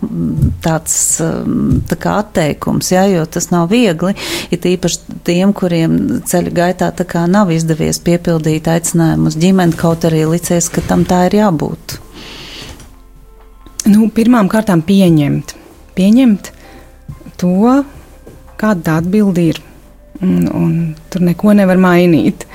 [0.64, 4.16] tāds tā kā atteikums, ja, jo tas nav viegli,
[4.50, 10.08] ir īpaši tiem, kuriem ceļa gaitā tā kā nav izdevies piepildīt aicinājumu uz ģimeni, kaut
[10.08, 12.00] arī licies, ka tam tā ir jābūt.
[13.90, 15.57] Nu, pirmām kārtām pieņemt.
[15.97, 16.53] Pieņemt
[17.40, 17.83] to,
[18.61, 19.59] kāda tā atbilde ir.
[20.23, 20.75] Un, un
[21.11, 22.47] tur neko nevar mainīt.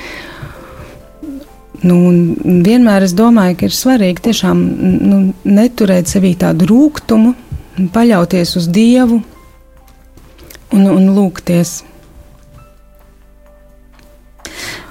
[1.83, 1.97] Nu,
[2.63, 4.61] vienmēr es domāju, ka ir svarīgi tiešām
[5.09, 7.33] nu, neturēt sevī tādu rūkumu,
[7.93, 9.19] paļauties uz Dievu
[10.73, 11.81] un, un lūgties.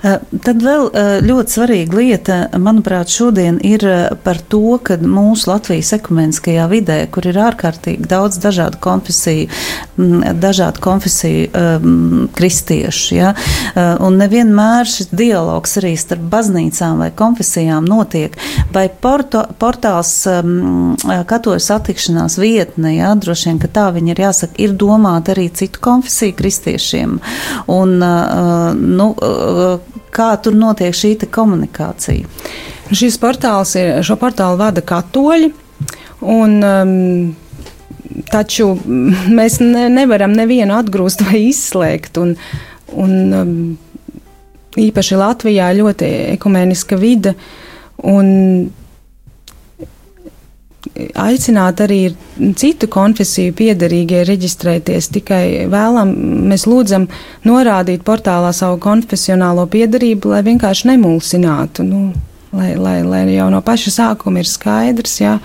[0.06, 5.50] Eh, tad vēl eh, ļoti svarīga lieta, manuprāt, šodien ir eh, par to, ka mūsu
[5.50, 9.48] Latvijas ekumeniskajā vidē, kur ir ārkārtīgi daudz dažādu konfesiju,
[9.96, 13.32] mm, dažādu konfesiju um, kristiešu, ja,
[14.04, 18.36] un nevienmēr šis dialogs arī starp baznīcām vai konfesijām notiek,
[18.74, 24.58] vai porto, portāls um, katoļu satikšanās vietne, ja, droši vien, ka tā viņa ir jāsaka,
[24.62, 27.18] ir domāta arī citu konfesiju kristiešiem.
[27.72, 32.29] Un, uh, nu, uh, Kā tur notiek šī komunikācija?
[32.94, 35.52] Šis portāls ir, šo portālu vada katoļi.
[36.26, 37.35] Un, um,
[38.31, 38.70] Taču
[39.38, 42.16] mēs ne, nevaram nevienu atgrūst vai izslēgt.
[42.22, 42.33] Un,
[42.96, 43.52] un, um,
[44.81, 47.35] īpaši Latvijā ļoti ekumēniska vide.
[48.07, 48.26] Un
[51.14, 52.00] aicināt arī
[52.59, 55.11] citu konfesiju piedarīgie reģistrēties.
[55.16, 56.12] Tikai vēlam,
[56.50, 57.09] mēs lūdzam
[57.46, 61.87] norādīt portālā savu konfesionālo piedarību, lai vienkārši nemulsinātu.
[61.87, 62.02] Nu,
[62.56, 65.37] lai, lai, lai jau no paša sākuma ir skaidrs, jā,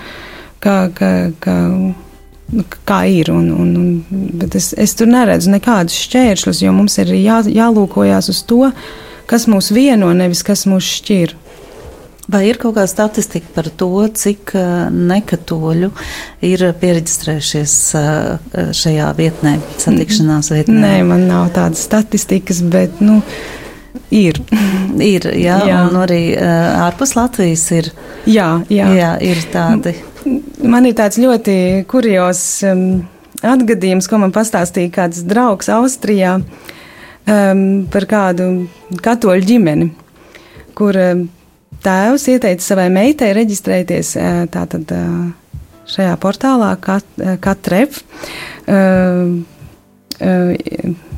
[0.63, 1.11] ka, ka,
[1.43, 1.57] ka,
[2.51, 3.31] nu, kā ir.
[3.33, 8.31] Un, un, un, bet es, es tur neredzu nekādus šķēršļus, jo mums ir jā, jālūkojas
[8.33, 8.65] uz to,
[9.31, 11.37] kas mūs vieno, nevis kas mūs šķir.
[12.31, 14.53] Vai ir kaut kāda statistika par to, cik
[14.95, 15.89] nekatoļu
[16.47, 17.73] ir pieregistrējušies
[18.77, 20.77] šajā vietnē, satikšanās vietnē?
[20.85, 23.19] Nē, man nav tādas statistikas, bet, nu,
[24.15, 24.39] ir.
[24.99, 25.81] ir, jā, jā.
[25.89, 26.21] un arī
[26.85, 27.91] ārpus Latvijas ir.
[28.29, 28.87] Jā, jā.
[28.95, 29.95] jā ir tādi.
[30.61, 31.55] Man ir tāds ļoti
[31.89, 33.01] kurjos um,
[33.41, 38.49] atgadījums, ko man pastāstīja kāds draugs Austrijā um, par kādu
[39.01, 39.89] katoļu ģimeni,
[40.77, 41.25] kur um,
[41.83, 44.13] tēvs ieteica savai meitai reģistrēties
[44.53, 44.91] tātad
[45.91, 46.75] šajā portālā
[47.41, 48.03] Katref.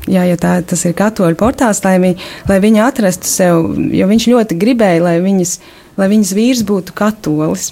[0.04, 2.10] Jā, ja tā, tas ir katoļu portāls, lai, vi,
[2.48, 5.54] lai viņi atrastu sev, jo viņš ļoti gribēja, lai, viņas,
[6.00, 7.70] lai viņas vīrs būtu katolis.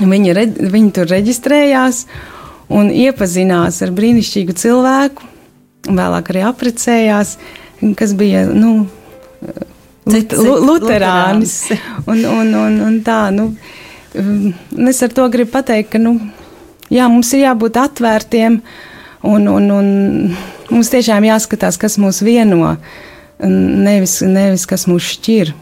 [0.00, 2.06] Viņi, re, viņi tur reģistrējās
[2.72, 5.28] un iepazinās ar brīnišķīgu cilvēku,
[5.92, 7.36] vēlāk arī apprecējās,
[8.00, 8.88] kas bija, nu,
[10.02, 11.56] Cit, cit, luterānis.
[12.10, 13.52] Un, un, un, un tā, nu,
[14.90, 16.16] es ar to gribu pateikt, ka, nu,
[16.90, 18.58] jā, mums ir jābūt atvērtiem,
[19.30, 19.90] un, un, un
[20.72, 22.74] mums tiešām jāskatās, kas mūs vieno,
[23.42, 25.54] nevis, nevis kas mūs šķir.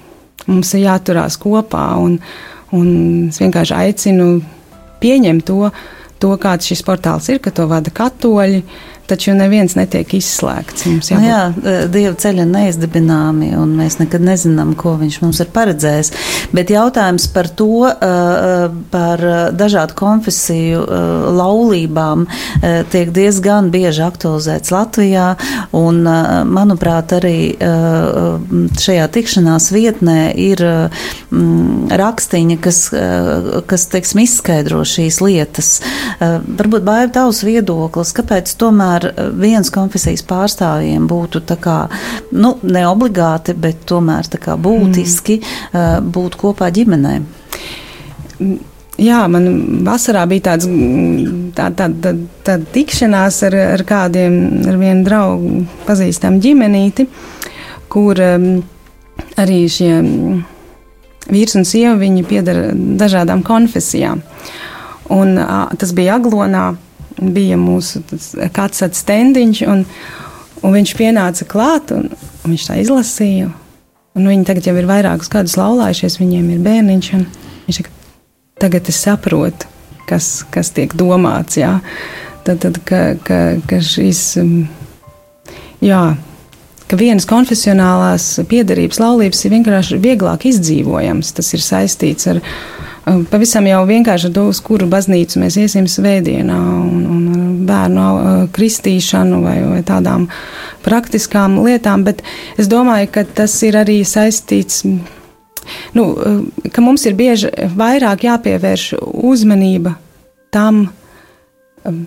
[0.48, 2.16] Mums ir jāturās kopā, un,
[2.72, 2.88] un
[3.28, 4.30] es vienkārši aicinu
[5.02, 5.68] pieņemt to,
[6.20, 8.62] to, kāds šis portāls ir, ka to vada katoļi,
[9.10, 10.86] taču neviens netiek izslēgts.
[10.86, 16.12] Nu jā, e, Dieva ceļa neizdibināmi, un mēs nekad nezinām, ko viņš mums ir paredzējis.
[16.54, 19.24] Bet jautājums par to, e, e, par
[19.56, 20.82] dažādu konfesiju
[21.36, 22.24] laulībām,
[22.92, 25.26] tiek diezgan bieži aktualizēts Latvijā,
[25.76, 26.02] un,
[26.50, 27.54] manuprāt, arī
[28.80, 30.62] šajā tikšanās vietnē ir
[32.02, 32.80] rakstiņa, kas,
[33.70, 35.70] kas teiksim, izskaidro šīs lietas.
[36.20, 41.88] Varbūt baiva tavs viedoklis, kāpēc tomēr tomēr eh, viens konfesijas pārstāvjiem būtu kā,
[42.32, 46.10] nu, ne obligāti, bet tomēr kā, būtiski mm.
[46.10, 47.20] būt kopā ģimenē.
[49.00, 50.66] Jā, man vasarā bija tāds,
[51.56, 52.12] tā, tā, tā,
[52.44, 54.34] tā tikšanās ar, ar kādiem,
[54.68, 57.06] ar vienu draugu pazīstamu ģimenīti,
[57.88, 58.62] kur um,
[59.40, 59.94] arī šie
[61.30, 64.20] vīrs un sieva, viņi piedara dažādām konfesijām.
[65.10, 66.74] Un, a, tas bija Aglonā,
[67.20, 68.02] bija mūsu
[68.54, 69.84] kāds tāds stendiņš, un,
[70.64, 73.50] un viņš pienāca klāt, un, un viņš tā izlasīja.
[74.18, 77.10] Un viņi tagad jau ir vairākus gadus laulājušies, viņiem ir bērniņš,
[77.68, 77.92] viņš saka,
[78.60, 79.68] tagad es saprotu,
[80.08, 81.76] kas, kas tiek domāts, jā.
[82.44, 83.38] Tad, tad ka, ka,
[83.70, 84.56] ka šīs, um,
[85.84, 86.02] jā,
[86.90, 91.34] ka vienas konfesionālās piedarības laulības ir vienkārši vieglāk izdzīvojams.
[91.36, 95.86] Tas ir saistīts ar, uh, pavisam jau vienkārši ar to, uz kuru baznīcu mēs iesim
[95.90, 100.28] svētdienā, un, un bērnu uh, kristīšanu vai, vai tādām
[100.84, 102.22] praktiskām lietām, bet
[102.60, 104.84] es domāju, ka tas ir arī saistīts.
[105.94, 106.06] Nu,
[106.72, 109.94] ka mums ir bieži vairāk jāpievērš uzmanība
[110.50, 110.86] tam,
[111.86, 112.00] um,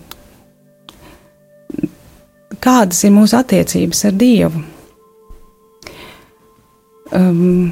[2.63, 4.63] kādas ir mūsu attiecības ar Dievu.
[7.13, 7.71] Um,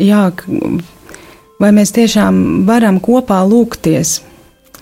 [0.00, 0.26] jā,
[1.64, 4.18] vai mēs tiešām varam kopā lūgties,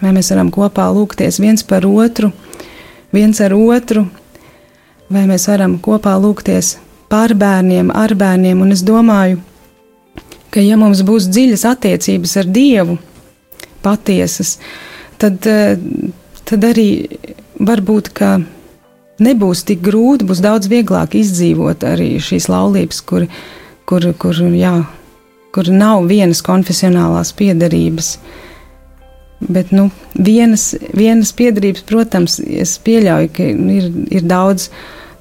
[0.03, 2.33] vai mēs varam kopā lūgties viens par otru,
[3.15, 4.09] viens ar otru,
[5.13, 6.75] vai mēs varam kopā lūgties
[7.13, 8.65] par bērniem, ar bērniem.
[8.65, 9.39] Un es domāju,
[10.51, 12.97] ka ja mums būs dziļas attiecības ar Dievu,
[13.85, 14.57] patiesas,
[15.23, 15.79] tad, eh,
[16.49, 16.89] tad arī
[17.63, 18.41] varbūt, ka
[19.23, 23.29] nebūs tik grūti, būs daudz vieglāk izdzīvot arī šīs laulības, kur,
[23.87, 24.81] kur, kur, jā,
[25.53, 28.17] kur nav vienas konfesionālās piedarības.
[29.43, 34.69] Bet nu, vienas, vienas piedarības, protams, es pieļauju, ka ir, ir daudz,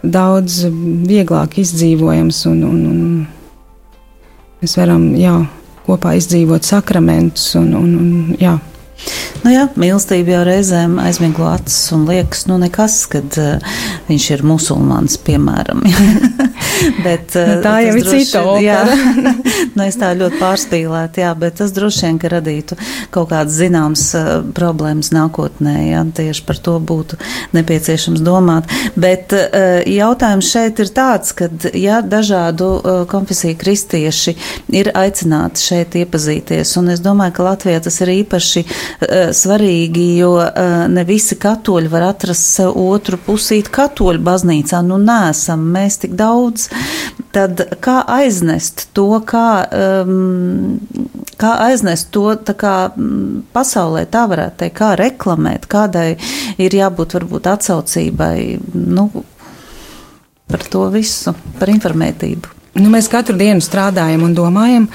[0.04, 0.62] daudz
[1.10, 5.40] vieglāk izdzīvojams, un, un, un mēs varam jā,
[5.88, 7.56] kopā izdzīvot sakramentus.
[7.60, 8.60] Un, un, un, jā.
[9.42, 14.46] Nu jā, mīlestība jau reizēm aizmiglo acis un liekas, nu nekas, kad uh, viņš ir
[14.46, 15.82] musulmanis, piemēram.
[17.06, 18.98] bet, nu, tā jau ir cita opera.
[19.76, 22.78] nu, es tā ļoti pārspīlētu, jā, bet tas droši vien, ka radītu
[23.14, 27.20] kaut kādas zināmas uh, problēmas nākotnē, jā, tieši par to būtu
[27.56, 28.72] nepieciešams domāt.
[28.96, 32.72] Bet uh, jautājums šeit ir tāds, ka, ja dažādu
[33.12, 34.34] konfesiju kristieši
[34.76, 38.64] ir aicināti šeit iepazīties, un es domāju, ka Latvijā tas ir īpaši
[39.36, 40.34] svarīgi, jo
[40.92, 44.82] ne visi katoļi var atrast sev otru pusīti katoļu baznīcā.
[44.86, 46.71] Nu, nesam mēs tik daudz.
[47.32, 49.64] Tad kā aiznest to, kā,
[50.04, 50.80] um,
[51.40, 52.76] kā aiznest to kā,
[53.56, 56.08] pasaulē, tā varētu teikt, kā reklamēt, kādai
[56.62, 58.36] ir jābūt varbūt atsaucībai,
[58.74, 59.08] nu,
[60.52, 62.58] par to visu, par informētību.
[62.82, 64.90] Nu, mēs katru dienu strādājam un domājam,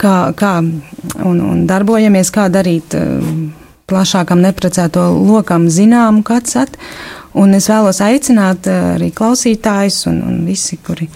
[0.00, 2.96] kā, kā un, un darbojamies, kā darīt.
[2.96, 6.76] Uh, plašākam neprecēto lokam zināmu katsat,
[7.38, 11.08] un es vēlos aicināt eh, arī klausītājus un, un visi, kuri,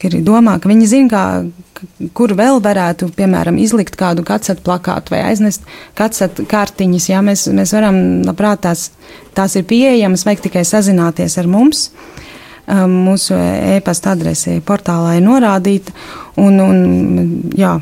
[0.00, 1.24] kuri domā, ka viņi zina, kā,
[2.16, 5.64] kur vēl varētu, piemēram, izlikt kādu katsatu plakātu vai aiznest
[5.98, 7.08] katsatu kartiņas.
[7.12, 8.90] Jā, mēs, mēs varam, labprāt, tās,
[9.36, 11.88] tās ir pieejamas, vajag tikai sazināties ar mums.
[12.64, 13.36] Um, mūsu
[13.74, 15.92] e-pasta adrese portālā ir norādīta,
[16.40, 16.78] un, un
[17.52, 17.74] jā,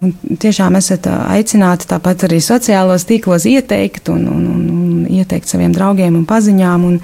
[0.00, 5.74] Un tiešām esat aicināti tāpat arī sociālos tīklos ieteikt un, un, un, un ieteikt saviem
[5.76, 6.86] draugiem un paziņām.
[6.88, 6.94] Un,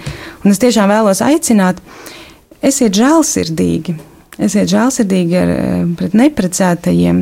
[0.41, 1.83] un es tiešām vēlos aicināt,
[2.65, 3.99] esiet žēlsirdīgi,
[4.49, 5.53] esiet žēlsirdīgi ar,
[6.01, 7.21] pret neprecētajiem.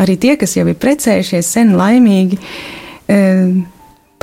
[0.00, 2.40] Arī tie, kas jau ir precējušies, sen laimīgi,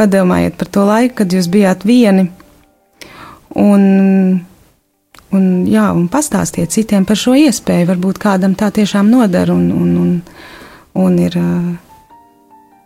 [0.01, 2.31] padomājiet par to laiku, kad jūs bijāt vieni.
[3.61, 3.85] Un
[5.31, 7.87] Un, jā, un pastāstiet citiem par šo iespēju.
[7.93, 10.15] Varbūt kādam tā tiešām nodara un, un, un,
[10.99, 11.37] un ir,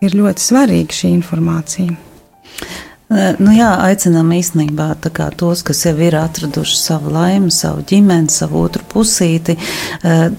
[0.05, 1.95] ir ļoti svarīga šī informācija.
[3.37, 4.87] Nu jā, aicinām īstenībā
[5.37, 9.53] tos, kas jau ir atraduši savu laimi, savu ģimeni, savu otru pusīti,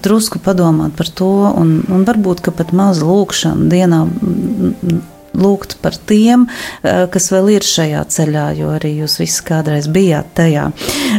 [0.03, 4.01] drusku padomāt par to, un, un varbūt pat mazu lūkšanu dienā
[5.35, 6.47] lūgt par tiem,
[6.83, 10.71] eh, kas vēl ir šajā ceļā, jo arī jūs visi kādreiz bijāt tajā.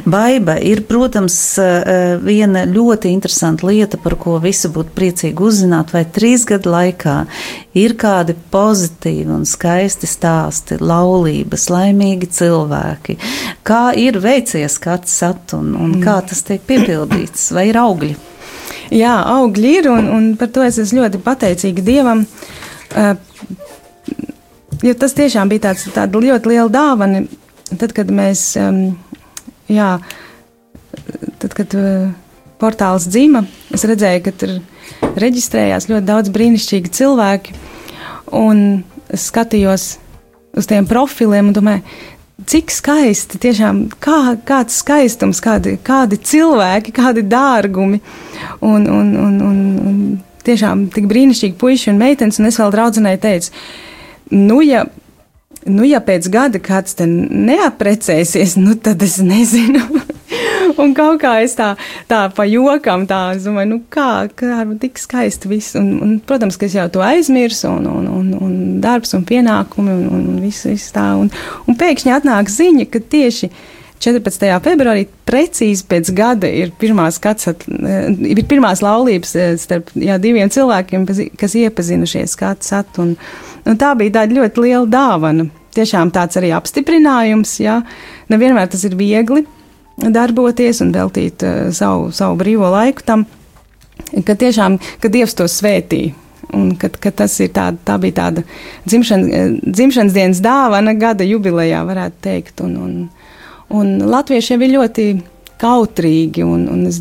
[0.06, 6.04] Baiba ir, protams, eh, viena ļoti interesanta lieta, par ko visi būtu priecīgi uzzināt, vai
[6.04, 7.26] trīs gadu laikā
[7.74, 13.18] ir kādi pozitīvi un skaisti stāsti, laulības, laimīgi cilvēki.
[13.64, 18.16] Kā ir veicies kāds sat un, un kā tas tiek piepildīts, vai ir augļi?
[18.90, 22.24] Jā, augļi ir, un, un par to es esmu ļoti pateicīga Dievam.
[22.88, 23.14] Uh,
[24.82, 27.24] jo tas tiešām bija tāds, tāda ļoti liela dāvana.
[27.68, 28.96] Tad, kad mēs, um,
[29.68, 29.90] jā,
[31.42, 32.08] tad, kad uh,
[32.60, 34.54] portāls dzima, es redzēju, ka tur
[35.20, 37.56] reģistrējās ļoti daudz brīnišķīgi cilvēki,
[38.34, 38.62] un
[39.12, 39.90] es skatījos
[40.58, 41.84] uz tiem profiliem un domāju,
[42.48, 48.00] cik skaisti, tiešām kā, kāds skaistums, kādi, kādi cilvēki, kādi dārgumi.
[48.64, 49.60] Un, un, un, un,
[49.90, 49.98] un
[50.46, 53.52] tiešām tik brīnišķīgi puiši un meitenes, un es vēl draudzenei teicu,
[54.30, 54.84] nu, ja,
[55.66, 59.84] nu, ja pēc gada kāds te neaprecēsies, nu, tad es nezinu.
[60.82, 61.72] un kaut kā es tā,
[62.10, 65.76] tā pa jokam, tā, domāju, nu, kā, kā tik skaisti viss.
[65.78, 69.96] Un, un, protams, ka es jau to aizmirsu, un, un, un, un darbs un pienākumi,
[70.10, 71.10] un, un viss, viss tā.
[71.18, 71.32] Un,
[71.66, 73.50] un pēkšņi atnāk ziņa, ka tieši
[73.98, 74.46] 14.
[74.62, 81.06] februārī, precīzi pēc gada, ir pirmās, at, ir pirmās laulības starp jā, diviem cilvēkiem,
[81.38, 83.16] kas iepazinušies skats at, un,
[83.66, 85.48] un tā bija tāda ļoti liela dāvana.
[85.74, 87.80] Tiešām tāds arī apstiprinājums, jā.
[88.32, 89.44] Nevienmēr tas ir viegli
[89.98, 93.26] darboties un veltīt uh, savu, savu brīvo laiku tam,
[94.26, 96.14] ka tiešām, ka Dievs to svētīja.
[96.56, 98.42] Un kad, kad tas ir tā, tā bija tāda
[98.88, 102.62] dzimšana, dzimšanas dienas dāvana gada jubilejā, varētu teikt.
[102.64, 102.94] Un, un,
[103.68, 105.04] un latvieši jau ir ļoti
[105.60, 107.00] kautrīgi, un, un es,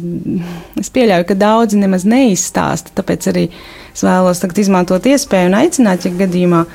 [0.80, 2.94] es pieļauju, ka daudzi nemaz neizstāsta.
[2.98, 3.48] Tāpēc arī
[3.94, 6.66] es vēlos izmantot iespēju un aicināt, ja gadījumā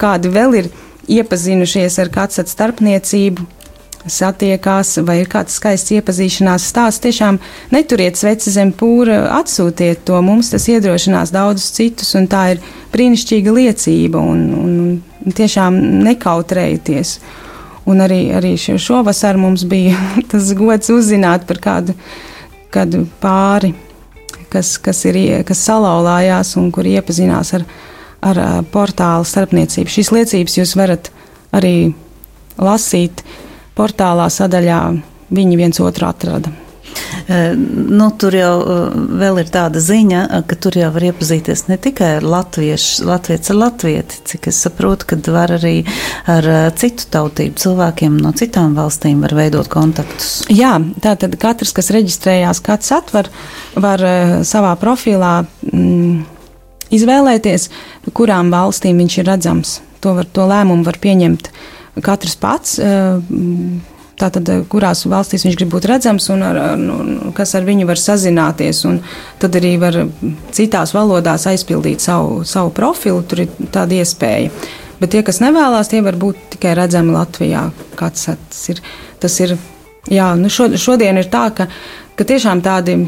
[0.00, 0.72] kādi vēl ir
[1.16, 3.46] iepazinušies ar kādu starpniecību,
[4.06, 7.40] satiekās, vai ir kāds skaists iepazīšanās stāsts, tiešām
[7.74, 12.62] neturiet sveci zem pūra, atsūtiet to, mums tas iedrošinās daudzus citus, un tā ir
[12.94, 14.78] brīnišķīga liecība, un, un,
[15.26, 17.16] un tiešām nekautrējieties.
[17.86, 19.96] Un arī, arī šovasar mums bija
[20.30, 21.94] tas gods uzzināt par kādu,
[22.74, 23.72] kādu pāri,
[24.52, 27.66] kas, kas, ir, kas salauzās un kur iepazinās ar,
[28.26, 29.92] ar portāla starpniecību.
[29.92, 31.12] Šīs liecības jūs varat
[31.54, 31.92] arī
[32.58, 33.22] lasīt
[33.76, 34.80] portālā sadaļā
[35.36, 36.65] viņi viens otru atrada.
[37.26, 38.52] Nu, tur jau
[39.18, 43.58] vēl ir tāda ziņa, ka tur jau var iepazīties ne tikai ar latviešu, latviešu ar
[43.60, 45.74] latvieti, cik es saprotu, ka var arī
[46.30, 50.44] ar citu tautību cilvēkiem no citām valstīm var veidot kontaktus.
[50.52, 53.30] Jā, tātad katrs, kas reģistrējās, kāds atver,
[53.74, 54.02] var
[54.46, 55.34] savā profilā
[55.72, 56.22] mm,
[56.94, 57.68] izvēlēties,
[58.16, 59.80] kurām valstīm viņš ir redzams.
[60.04, 61.50] To, var, to lēmumu var pieņemt
[62.04, 62.78] katrs pats.
[64.16, 68.80] Tātad, kurās valstīs viņš grib būt redzams un ar, nu, kas ar viņu var sazināties.
[69.42, 69.98] Tad arī var
[70.56, 73.20] citās valodās aizpildīt savu, savu profilu.
[73.28, 74.48] Tur ir tāda iespēja.
[74.96, 77.66] Bet tie, kas nevēlas, tie var būt tikai redzami Latvijā.
[78.00, 78.80] Kāds tas ir?
[79.20, 79.52] Tas ir
[80.08, 81.68] jā, nu šodien ir tā, ka,
[82.16, 82.98] ka tiešām tādi,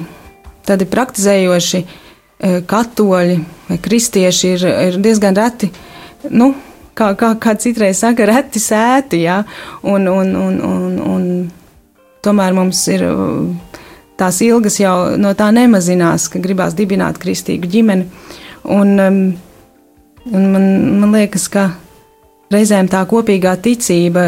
[0.69, 1.85] tādi praktizējoši
[2.69, 3.39] katoļi
[3.69, 5.71] vai kristieši ir, ir diezgan reti.
[6.31, 6.53] Nu,
[6.99, 9.23] kā, kā, kā citreiz saka, reti sēti.
[9.27, 9.43] Ja?
[9.83, 11.27] Un, un, un, un, un
[12.25, 13.05] tomēr mums ir
[14.19, 18.09] tās ilgas jau no tā nemazinās, ka gribās dibināt kristīgu ģimeni.
[18.75, 19.21] Un, um,
[20.33, 20.67] un man,
[21.03, 21.71] man liekas, ka
[22.53, 24.27] reizēm tā kopīgā ticība,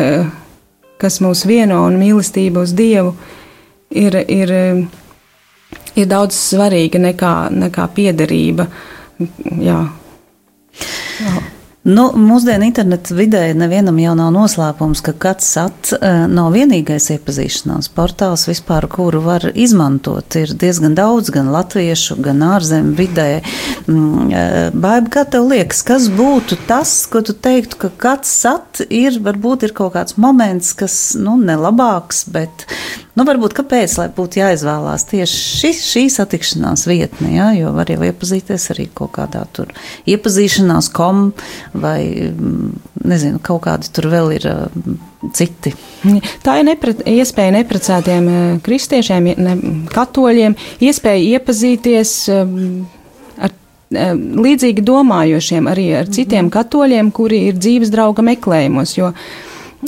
[1.00, 3.14] kas mūs vieno un mīlestība uz Dievu,
[3.90, 4.52] ir, ir,
[5.96, 7.34] ir daudz svarīga nekā,
[7.66, 8.68] nekā piederība.
[9.60, 9.80] Jā.
[11.20, 11.40] Jā.
[11.80, 17.88] Nu, mūsdienu interneta vidē nevienam jau nav noslēpums, ka kāds sats uh, nav vienīgais iepazīšanās
[17.96, 20.36] portāls, vispār, kuru var izmantot.
[20.36, 23.28] Ir diezgan daudz gan latviešu, gan ārzemju vidē.
[23.86, 28.84] Mm, uh, Baiba, kā tev liekas, kas būtu tas, ko tu teiktu, ka kāds sats
[28.84, 32.68] ir, varbūt ir kaut kāds moments, kas, nu, nelabāks, bet
[33.18, 37.50] Nu, varbūt kāpēc, lai būtu jāizvēlās tieši šī, šī satikšanās vietne, ja?
[37.52, 39.74] jo var jau iepazīties arī kaut kādā tur
[40.08, 41.32] iepazīšanās kom
[41.72, 42.70] vai, mm,
[43.10, 44.46] nezinu, kaut kādi tur vēl ir
[45.36, 45.74] citi.
[46.44, 48.30] Tā ir nepret, iespēja neprecētiem
[48.64, 49.56] kristiešiem, ne,
[49.92, 53.54] katoļiem, iespēja iepazīties ar
[53.90, 56.54] līdzīgi domājošiem, arī ar citiem mhm.
[56.58, 59.14] katoļiem, kuri ir dzīves drauga meklējumos, jo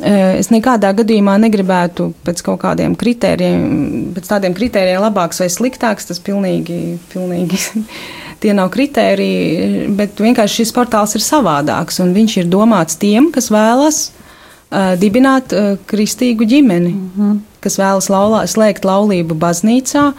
[0.00, 6.08] Eh, es nekādā gadījumā negribētu pēc kaut kādiem kritērijiem, pēc tādiem kritērijiem labāks vai sliktāks.
[6.08, 7.60] Tas pilnīgi, pilnīgi
[8.42, 13.50] tie nav kritēriji, bet vienkārši šis portāls ir savādāks un viņš ir domāts tiem, kas
[13.54, 17.36] vēlas uh, dibināt uh, kristīgu ģimeni, mm -hmm.
[17.62, 20.10] kas vēlas laulā, slēgt laulību baznīcā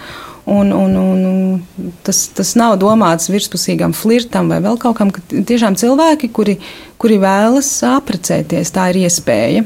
[0.46, 1.62] Un, un, un
[2.04, 6.58] tas, tas nav domāts virspusīgam flirtam vai vēl kaut kam, ka tiešām cilvēki, kuri,
[7.00, 9.64] kuri vēlas apprecēties, tā ir iespēja.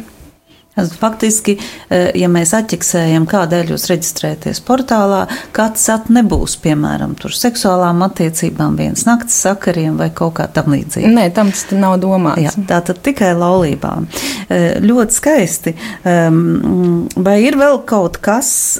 [0.77, 1.57] Faktiski,
[1.89, 5.23] eh, ja mēs atķeksējam, kādēļ jūs reģistrēties portālā,
[5.55, 11.09] kāds sat nebūs, piemēram, tur seksuālām attiecībām, viens nakts sakariem vai kaut kā tam līdzīga.
[11.15, 12.43] Nē, tam tas nav domāts.
[12.45, 14.05] Jā, tā tad tikai laulībām.
[14.49, 15.73] Eh, ļoti skaisti.
[16.05, 18.79] Ehm, vai ir vēl kaut kas,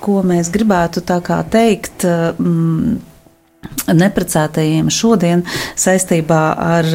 [0.00, 2.04] ko mēs gribētu tā kā teikt?
[3.84, 5.44] Neprecētajiem šodien
[5.76, 6.88] saistībā ar,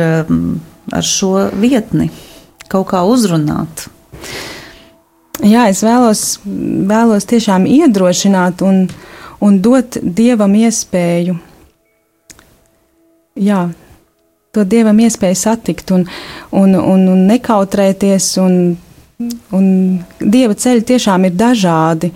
[0.91, 2.09] ar šo vietni
[2.69, 3.89] kaut kā uzrunāt.
[5.39, 6.23] Jā, es vēlos,
[6.89, 8.83] vēlos tiešām iedrošināt un,
[9.39, 11.37] un dot dievam iespēju.
[13.39, 13.61] Jā,
[14.51, 16.03] to dievam iespēju satikt un,
[16.51, 18.33] un, un, un nekautrēties.
[18.43, 18.59] Un,
[19.55, 19.69] un
[20.19, 22.11] dieva ceļi tiešām ir dažādi.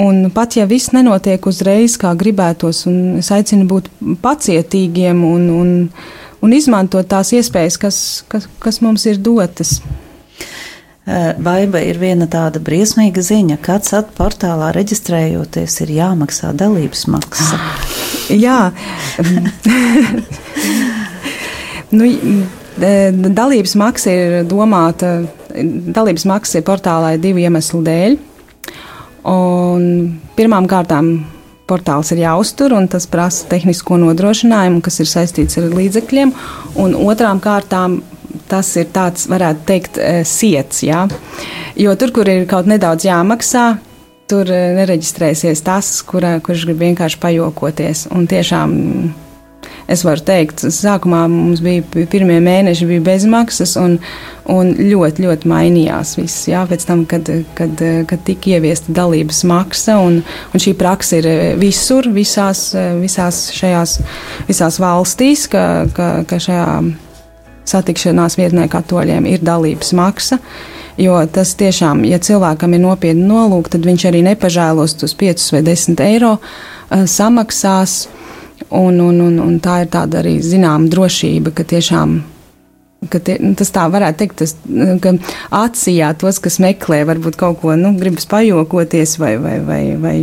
[0.00, 3.88] Un pat ja viss nenotiek uzreiz, kā gribētos, un es aicinu būt
[4.22, 5.72] pacietīgiem un, un,
[6.44, 7.98] un izmantot tās iespējas, kas,
[8.30, 9.80] kas, kas mums ir dotas.
[11.08, 17.58] Vaiba ir viena tāda briesmīga ziņa, ka CAT portālā reģistrējoties ir jāmaksā dalības maksa.
[18.44, 18.70] Jā,
[21.96, 22.04] nu,
[23.40, 25.16] dalības maksa ir domāta,
[25.50, 28.18] dalības maksa ir portālā divu iemeslu dēļ.
[29.30, 29.82] Un
[30.36, 31.14] pirmām kārtām
[31.70, 36.32] portāls ir jāuztur, un tas prasa tehnisko nodrošinājumu, kas ir saistīts ar līdzekļiem.
[36.82, 38.00] Un otrām kārtām
[38.50, 40.82] tas ir tāds, varētu teikt, eh, siets.
[40.86, 41.06] Jā?
[41.78, 43.78] Jo tur, kur ir kaut nedaudz jāmaksā,
[44.30, 48.06] tur eh, nereģistrēsies tas, kura, kurš grib vienkārši pajokoties.
[48.14, 48.78] Un tiešām
[49.90, 53.98] es varu teikt, sākumā mums bija pirmie mēneši bija bezmaksas, un,
[54.50, 56.46] un ļoti, ļoti mainījās viss.
[56.50, 57.28] Jā, pēc tam, kad,
[57.58, 61.30] kad, kad tika ieviesta dalības maksa, un, un šī praksa ir
[61.60, 62.70] visur, visās,
[63.02, 64.00] visās šajās
[64.48, 66.68] visās valstīs, ka, ka, ka šajā
[67.70, 70.40] satikšanās vietnē katoļiem ir dalības maksa.
[71.00, 75.62] Jo tas tiešām, ja cilvēkam ir nopietni nolūki, tad viņš arī nepažēlos tos 5 vai
[75.64, 78.02] 10 eiro uh, samaksās.
[78.76, 82.18] Un, un, un, un tā ir tāda arī zināma drošība, ka tiešām
[83.08, 84.52] ka tie, nu, tas tā varētu teikt, tas,
[85.00, 85.14] ka
[85.56, 90.14] atsijā tos, kas meklē, varbūt kaut ko, nu, gribas pajokoties vai, vai, vai, vai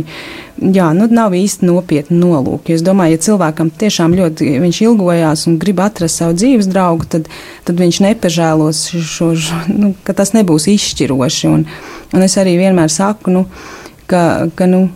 [0.62, 2.76] jā, nu, nav īsti nopietni nolūki.
[2.76, 7.26] Es domāju, ja cilvēkam tiešām ļoti, viņš ilgojās un grib atrast savu dzīves draugu, tad,
[7.66, 11.50] tad viņš nepažēlos šo, šo nu, ka tas nebūs izšķiroši.
[11.50, 11.66] Un,
[12.14, 13.44] un es arī vienmēr saku, nu,
[14.06, 14.22] ka,
[14.54, 14.86] ka, nu,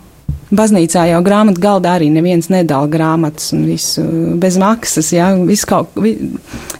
[0.52, 4.04] baznīcā jau grāmatu galdā arī neviens nedala grāmatas un visu
[4.40, 5.12] bez maksas.
[5.14, 5.32] Ja?
[5.48, 6.14] Vis kaut, vi,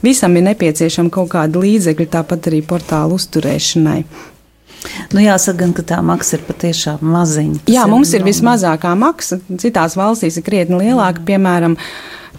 [0.05, 4.03] visam ir nepieciešama kaut kāda līdzekļa, tāpat arī portāla uzturēšanai.
[5.13, 7.63] Nu, jāsaka, gan, ka tā maksa ir patiešām maziņa.
[7.71, 9.39] Jā, mums ir, ir vismazākā maksa.
[9.63, 11.23] Citās valstīs ir krietni lielāka.
[11.29, 11.77] Piemēram,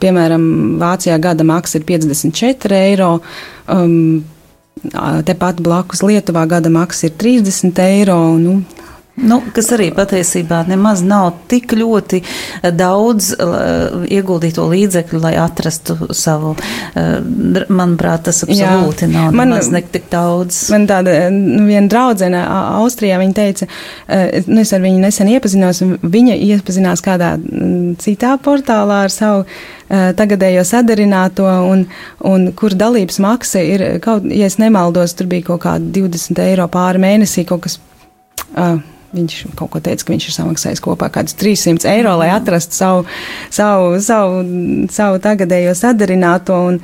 [0.04, 0.44] piemēram
[0.82, 3.16] Vācijā gada maksa ir 54 eiro.
[3.72, 4.24] Um,
[4.84, 8.18] Tepat blakus Lietuvā gada maksa ir 30 eiro.
[8.42, 8.58] Nu,
[9.14, 16.08] Nu, kas arī patiesībā nemaz nav tik ļoti eh, daudz uh, ieguldīto līdzekļu, lai atrastu
[16.18, 16.56] savu.
[16.98, 19.12] Uh, manuprāt, tas absolūti Jā.
[19.14, 20.64] nav man, ne tik daudz.
[20.74, 22.42] Man tāda nu, viena draudzene
[22.80, 28.34] Austrijā, viņa teica, uh, nu, es ar viņu nesen iepazinos, viņa iepazinās kādā mm, citā
[28.42, 29.46] portālā ar savu
[29.94, 31.84] tagadējo sadarināto, un,
[32.26, 36.66] un kur dalības maksa ir kaut, ja es nemaldos, tur bija kaut kāda 20 eiro
[36.72, 37.78] pāri mēnesī, kaut kas.
[38.58, 38.80] Uh,
[39.14, 43.08] Viņš kaut ko teica, ka viņš ir samaksājis kopā kādus 300 eiro, lai atrastu savu,
[43.54, 44.44] savu, savu,
[44.94, 46.60] savu tagadējo sadarināto.
[46.72, 46.80] Un,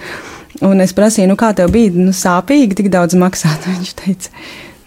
[0.70, 3.66] un es prasīju, nu kā tev bija nu, sāpīgi tik daudz maksāt?
[3.74, 4.34] Viņš teica,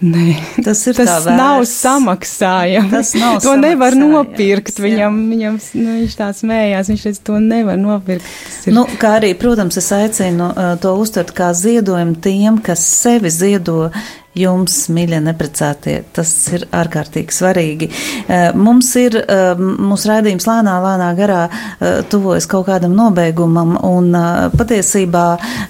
[0.03, 0.33] Nē,
[0.67, 2.91] tas ir tas nav samaksājams.
[2.91, 4.81] Tas nav to nevar nopirkt.
[4.83, 8.27] Viņam, viņam nu, viņš tā smējās, viņš teica, to nevar nopirkt.
[8.67, 8.75] Ir...
[8.75, 13.93] Nu, kā arī, protams, es aicinu uh, to uztvert kā ziedojumu tiem, kas sevi ziedo
[14.39, 15.99] jums, mīļie neprecētie.
[16.17, 17.89] Tas ir ārkārtīgi svarīgi.
[18.27, 24.11] Eh, mums ir eh, mūsu raidījums lēnā, lēnā garā eh, tuvojas kaut kādam nobeigumam, un
[24.57, 25.25] patiesībā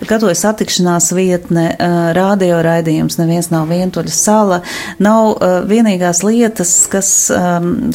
[0.09, 1.65] katojas attikšanās vietne,
[2.17, 4.59] rādio raidījums, neviens nav vientuļa sala,
[5.03, 5.39] nav
[5.69, 7.11] vienīgās lietas, kas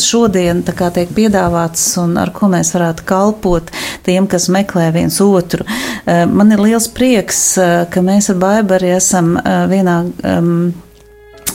[0.03, 3.71] šodien tā kā tiek piedāvātas un ar ko mēs varētu kalpot
[4.07, 5.65] tiem, kas meklē viens otru.
[6.07, 7.41] Man ir liels prieks,
[7.91, 9.35] ka mēs ar Baibari esam
[9.71, 10.56] vienā um,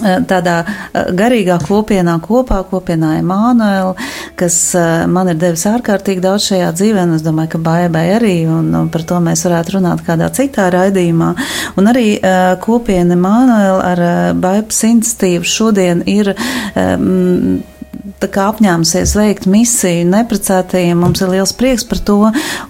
[0.03, 3.93] Eh, tādā eh, garīgā kopienā kopā, kopienā Emanuela,
[4.41, 8.35] kas eh, man ir devis ārkārtīgi daudz šajā dzīvē, un es domāju, ka baibai arī,
[8.51, 11.33] un, par to mēs varētu runāt kādā citā raidījumā.
[11.79, 12.07] Un arī
[12.65, 14.03] kopiena Emanuela ar
[14.39, 17.61] baipas institīvu šodien ir um,
[18.29, 20.99] apņēmusies veikt misiju neprecētajiem.
[21.03, 22.19] Mums ir liels prieks par to,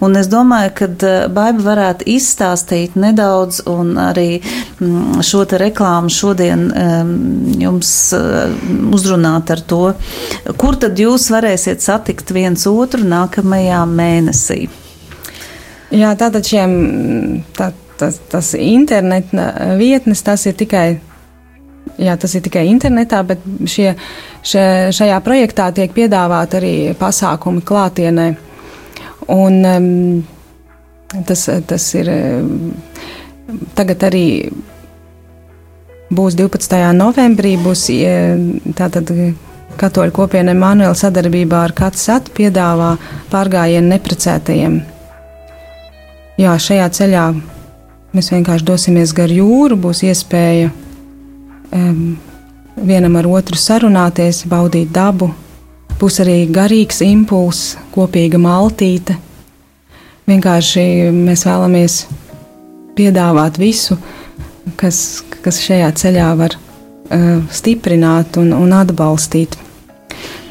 [0.05, 6.13] un es domāju, ka eh, Baiba varētu izstāstīt nedaudz un arī mm, šo te reklāmu
[6.13, 6.69] šodien
[7.61, 8.57] jums eh,
[8.93, 9.83] uzrunāt ar to,
[10.61, 14.63] kur tad jūs varēsiet satikt viens otru nākamajā mēnesī.
[15.93, 16.71] Jā, tātad šiem,
[17.57, 20.87] tā, tas, tas interneta vietnes, tas ir tikai
[22.01, 23.93] Jā, tas ir tikai internetā, bet šie,
[24.47, 24.65] šie,
[24.97, 28.29] šajā projektā tiek piedāvāti arī pasākumi klātienē.
[29.33, 32.11] Un, um, tas, tas ir
[33.77, 34.27] tagad arī
[36.13, 36.79] būs 12.
[36.97, 37.87] novembrī, būs
[38.79, 39.13] tātad
[39.81, 42.95] katoļu kopiena Emanuela sadarbībā ar Katsat piedāvā
[43.33, 44.81] pārgājienu neprecētajiem.
[46.41, 47.27] Jā, šajā ceļā
[48.17, 50.92] mēs vienkārši dosimies gar jūru, būs iespēja um,
[51.73, 55.33] vienam ar otru sarunāties, baudīt dabu.
[56.01, 59.17] Būs arī garīgs impulss, kopīga maltīte.
[60.27, 61.97] Vienkārši mēs vēlamies
[62.97, 63.97] piedāvāt visu,
[64.79, 66.57] kas, kas šajā ceļā var
[67.53, 69.59] stiprināt un, un atbalstīt.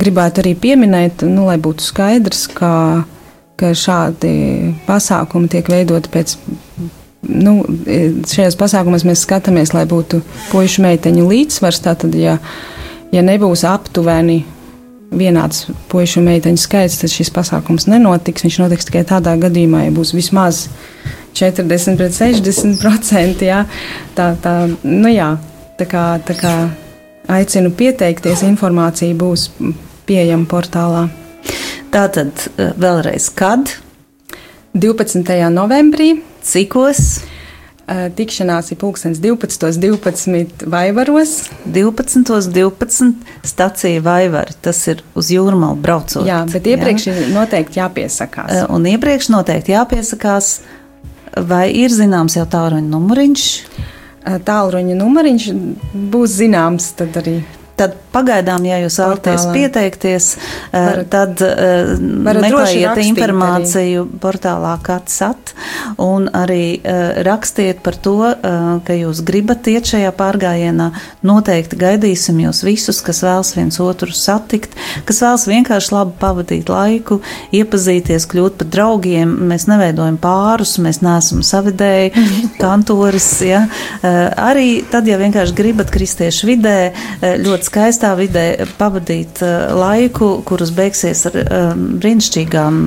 [0.01, 2.71] Gribētu arī pieminēt, nu, lai būtu skaidrs, ka,
[3.59, 4.33] ka šādi
[4.87, 6.35] pasākumi tiek veidoti pēc.
[7.21, 7.59] Nu,
[8.27, 11.83] šajos pasākumos mēs skatāmies, lai būtu puikas meiteņu līdzsvars.
[11.85, 12.39] Tātad, ja,
[13.13, 14.41] ja nebūs aptuveni
[15.11, 18.45] vienāds un meiteņu skaits, tad šis pasākums nenotiks.
[18.47, 20.65] Viņš notiks tikai tādā gadījumā, ja būs vismaz
[21.37, 23.51] 40 pret 60 procenti.
[23.51, 23.65] Jā.
[24.17, 24.55] Tā, tā,
[24.87, 25.35] nu jā,
[25.79, 26.55] tā kā, tā kā
[27.31, 29.49] aicinu pieteikties, informācija būs
[30.09, 31.05] pieejama portālā.
[31.91, 33.75] Tātad eh, vēlreiz kad?
[34.71, 35.27] 12.
[35.51, 36.13] novembrī.
[36.43, 37.21] Cikos?
[37.91, 39.79] Tikšanās ir pulkstenis 12.
[39.81, 40.67] 12.
[40.71, 41.33] vaivaros.
[41.65, 42.51] 12.
[42.53, 43.09] 12.
[43.43, 44.55] stacija vaivari.
[44.63, 46.23] Tas ir uz jūrmalu braucot.
[46.27, 47.15] Jā, bet iepriekš jā.
[47.15, 48.61] ir noteikti jāpiesakās.
[48.71, 50.59] Un iepriekš noteikti jāpiesakās.
[51.47, 53.47] Vai ir zināms jau tālruņa numuriņš?
[54.47, 55.49] Tālruņa numuriņš
[56.13, 57.39] būs zināms tad arī.
[57.81, 64.19] Tad pagaidām, ja jūs vēlaties pieteikties, eh, varat, tad uh, meklējiet informāciju arī.
[64.21, 65.53] portālā Katsat
[66.01, 70.91] un arī uh, rakstiet par to, uh, ka jūs gribat iet šajā pārgājienā.
[71.25, 74.75] Noteikti gaidīsim jūs visus, kas vēlas viens otru satikt,
[75.07, 77.21] kas vēlas vienkārši labi pavadīt laiku,
[77.55, 79.33] iepazīties, kļūt par draugiem.
[79.49, 82.13] Mēs neveidojam pārus, mēs neesam savidēji,
[82.61, 83.31] kantoris.
[83.47, 83.65] Ja?
[84.03, 86.77] Arī tad, ja vienkārši gribat kristiešu vidē,
[87.41, 88.45] ļoti skaistā vidē
[88.79, 92.81] pavadīt uh, laiku, kuras beigsies ar um, brīnišķīgām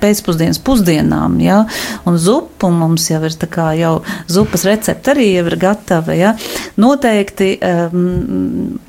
[0.00, 1.36] pēcpusdienas pusdienām.
[1.44, 1.62] Ja?
[2.08, 3.98] Un zupu mums jau ir tā kā jau
[4.30, 6.16] zupas recepte arī jau ir gatava.
[6.16, 6.34] Ja?
[6.80, 7.54] Noteikti.
[7.60, 8.80] Um,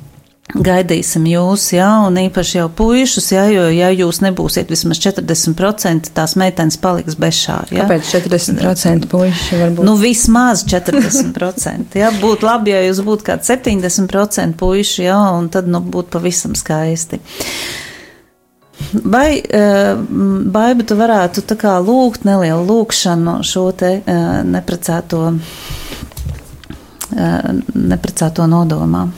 [0.54, 6.36] Gaidīsim jūs, jā, un īpaši jau puišus, jā, jo, ja jūs nebūsiet vismaz 40%, tās
[6.38, 7.56] meitenes paliks bez šā.
[7.74, 7.88] Jā.
[7.88, 9.88] Kāpēc 40% puiši var būt?
[9.88, 15.66] Nu, vismaz 40%, jā, būtu labi, ja jūs būtu kāds 70% puiši, jā, un tad,
[15.66, 17.20] nu, būtu pavisam skaisti.
[19.02, 19.98] Vai, uh,
[20.54, 25.22] Baiba, tu varētu tā kā lūgt nelielu lūkšanu šo te uh, neprecēto,
[27.18, 29.10] uh, neprecēto nodomā?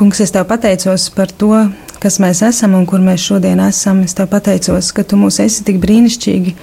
[0.00, 1.52] Kungs, es tev pateicos par to,
[2.00, 3.98] kas mēs esam un kur mēs šodien esam.
[4.00, 6.54] Es tev pateicos, ka tu mūs esi tik brīnišķīgi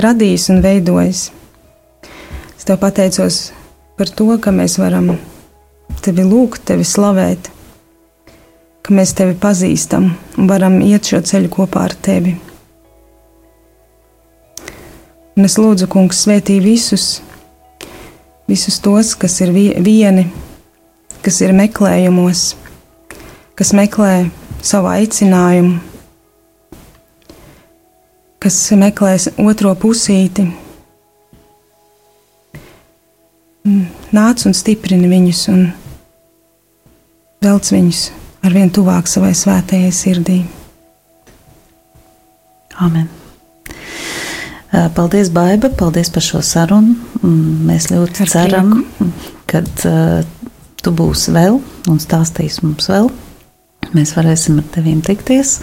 [0.00, 1.18] radījis un veidojis.
[2.56, 3.50] Es tev pateicos
[3.98, 5.10] par to, ka mēs varam
[6.00, 7.50] tevi lūgt, tevi slavēt,
[8.80, 10.06] ka mēs tevi pazīstam
[10.38, 12.32] un varam iet šo ceļu kopā ar tevi.
[15.36, 17.20] Un es lūdzu, Kungs, svētī visus,
[18.48, 20.24] visus tos, kas ir vieni,
[21.20, 22.46] kas ir meklējumos
[23.58, 24.28] kas meklē
[24.62, 25.80] savu aicinājumu,
[28.38, 30.46] kas meklē otro pusīti.
[34.14, 35.66] Nāc un stiprini viņus un
[37.44, 38.06] velc viņus
[38.46, 40.38] ar vien tuvāk savai svētajai sirdī.
[42.78, 43.10] Amen.
[44.94, 46.94] Paldies, Baiba, paldies par šo sarunu.
[47.66, 48.74] Mēs ļoti ar ceram,
[49.50, 50.20] ka uh,
[50.78, 51.58] tu būsi vēl
[51.90, 53.10] un stāstīsi mums vēl
[53.96, 55.54] Mēs varēsim ar tevīm tikties.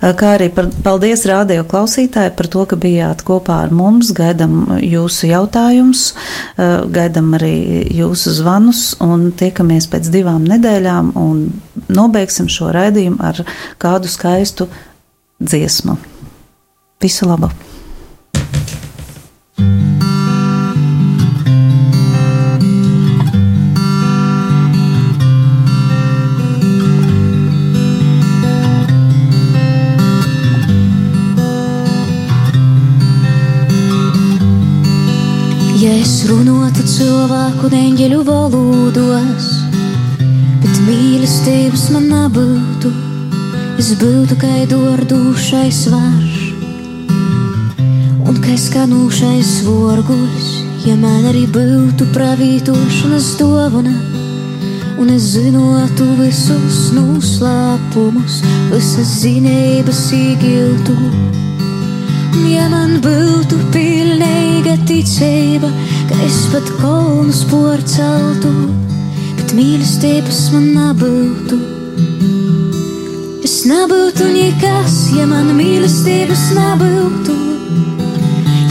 [0.00, 4.12] Kā arī par, paldies rādio klausītāji par to, ka bijāt kopā ar mums.
[4.16, 6.06] Gaidam jūsu jautājumus,
[6.94, 7.54] gaidam arī
[7.96, 11.46] jūsu zvanus un tiekamies pēc divām nedēļām un
[11.88, 13.44] nobeigsim šo raidījumu ar
[13.80, 14.68] kādu skaistu
[15.40, 15.96] dziesmu.
[17.04, 17.52] Visu labu!
[36.72, 39.46] Cilvēku neņģeļu valodos,
[40.62, 42.92] bet mīlestības man nebūtu,
[43.80, 46.38] es būtu kā dordūšais varš,
[48.24, 50.50] un kā skanūšais vorguļs,
[50.86, 53.94] ja man arī būtu pravītošanas dovana,
[54.96, 58.40] un es zinotu visus noslēpumus,
[58.72, 61.43] visas zinības īgiltu.
[62.34, 65.68] Ja man būtu pilnīga ticība,
[66.08, 68.50] ka es pat kolnus porceltu,
[69.38, 71.58] bet mīlestības man nebūtu.
[73.46, 77.38] Es nebūtu nekas, ja man mīlestības nebūtu.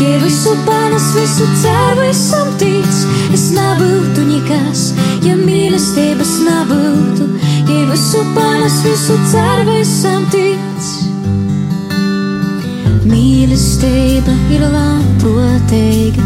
[0.03, 2.99] Ja visu panes, visu ceru, visam tic,
[3.32, 4.89] es nebūtu nekas,
[5.24, 7.32] ja mīlestības nebūtu.
[7.72, 10.72] Ja visu panes, visu ceru, visam tic.
[13.04, 16.22] Mīlestība ir bet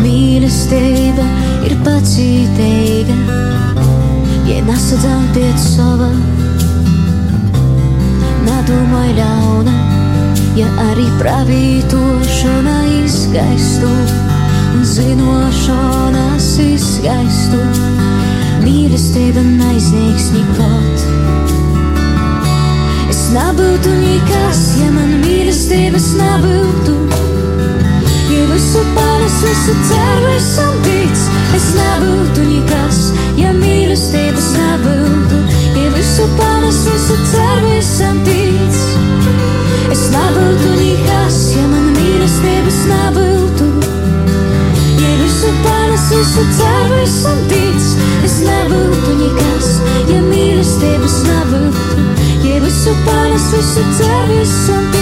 [0.00, 1.24] mīlestība
[1.66, 3.16] ir pacītīga,
[4.48, 6.08] ja nesadzām pie sava.
[8.46, 9.74] Nedomāj ļauna,
[10.58, 13.92] ja arī pravītošana izgaistu
[14.76, 17.60] un zinošanas izgaistu,
[18.64, 21.55] mīlestība neizniegs nikot.
[23.16, 26.96] Es nebūtu nekas, ja man mīlestības nebūtu.
[28.28, 31.22] Ja visu pāris, visu ceru, esam tic,
[31.56, 32.98] es nebūtu nekas,
[33.40, 35.40] ja mīlestības nebūtu.
[35.80, 38.80] Ja visu pāris, visu ceru, esam tic,
[39.96, 43.70] es nebūtu nekas, ja man mīlestības nebūtu.
[45.00, 47.55] Ja visu pāris, visu ceru, esam tic,
[53.46, 54.95] pāris, visu ceru,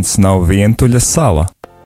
[0.00, 1.42] Neviens nav vientuļa sala.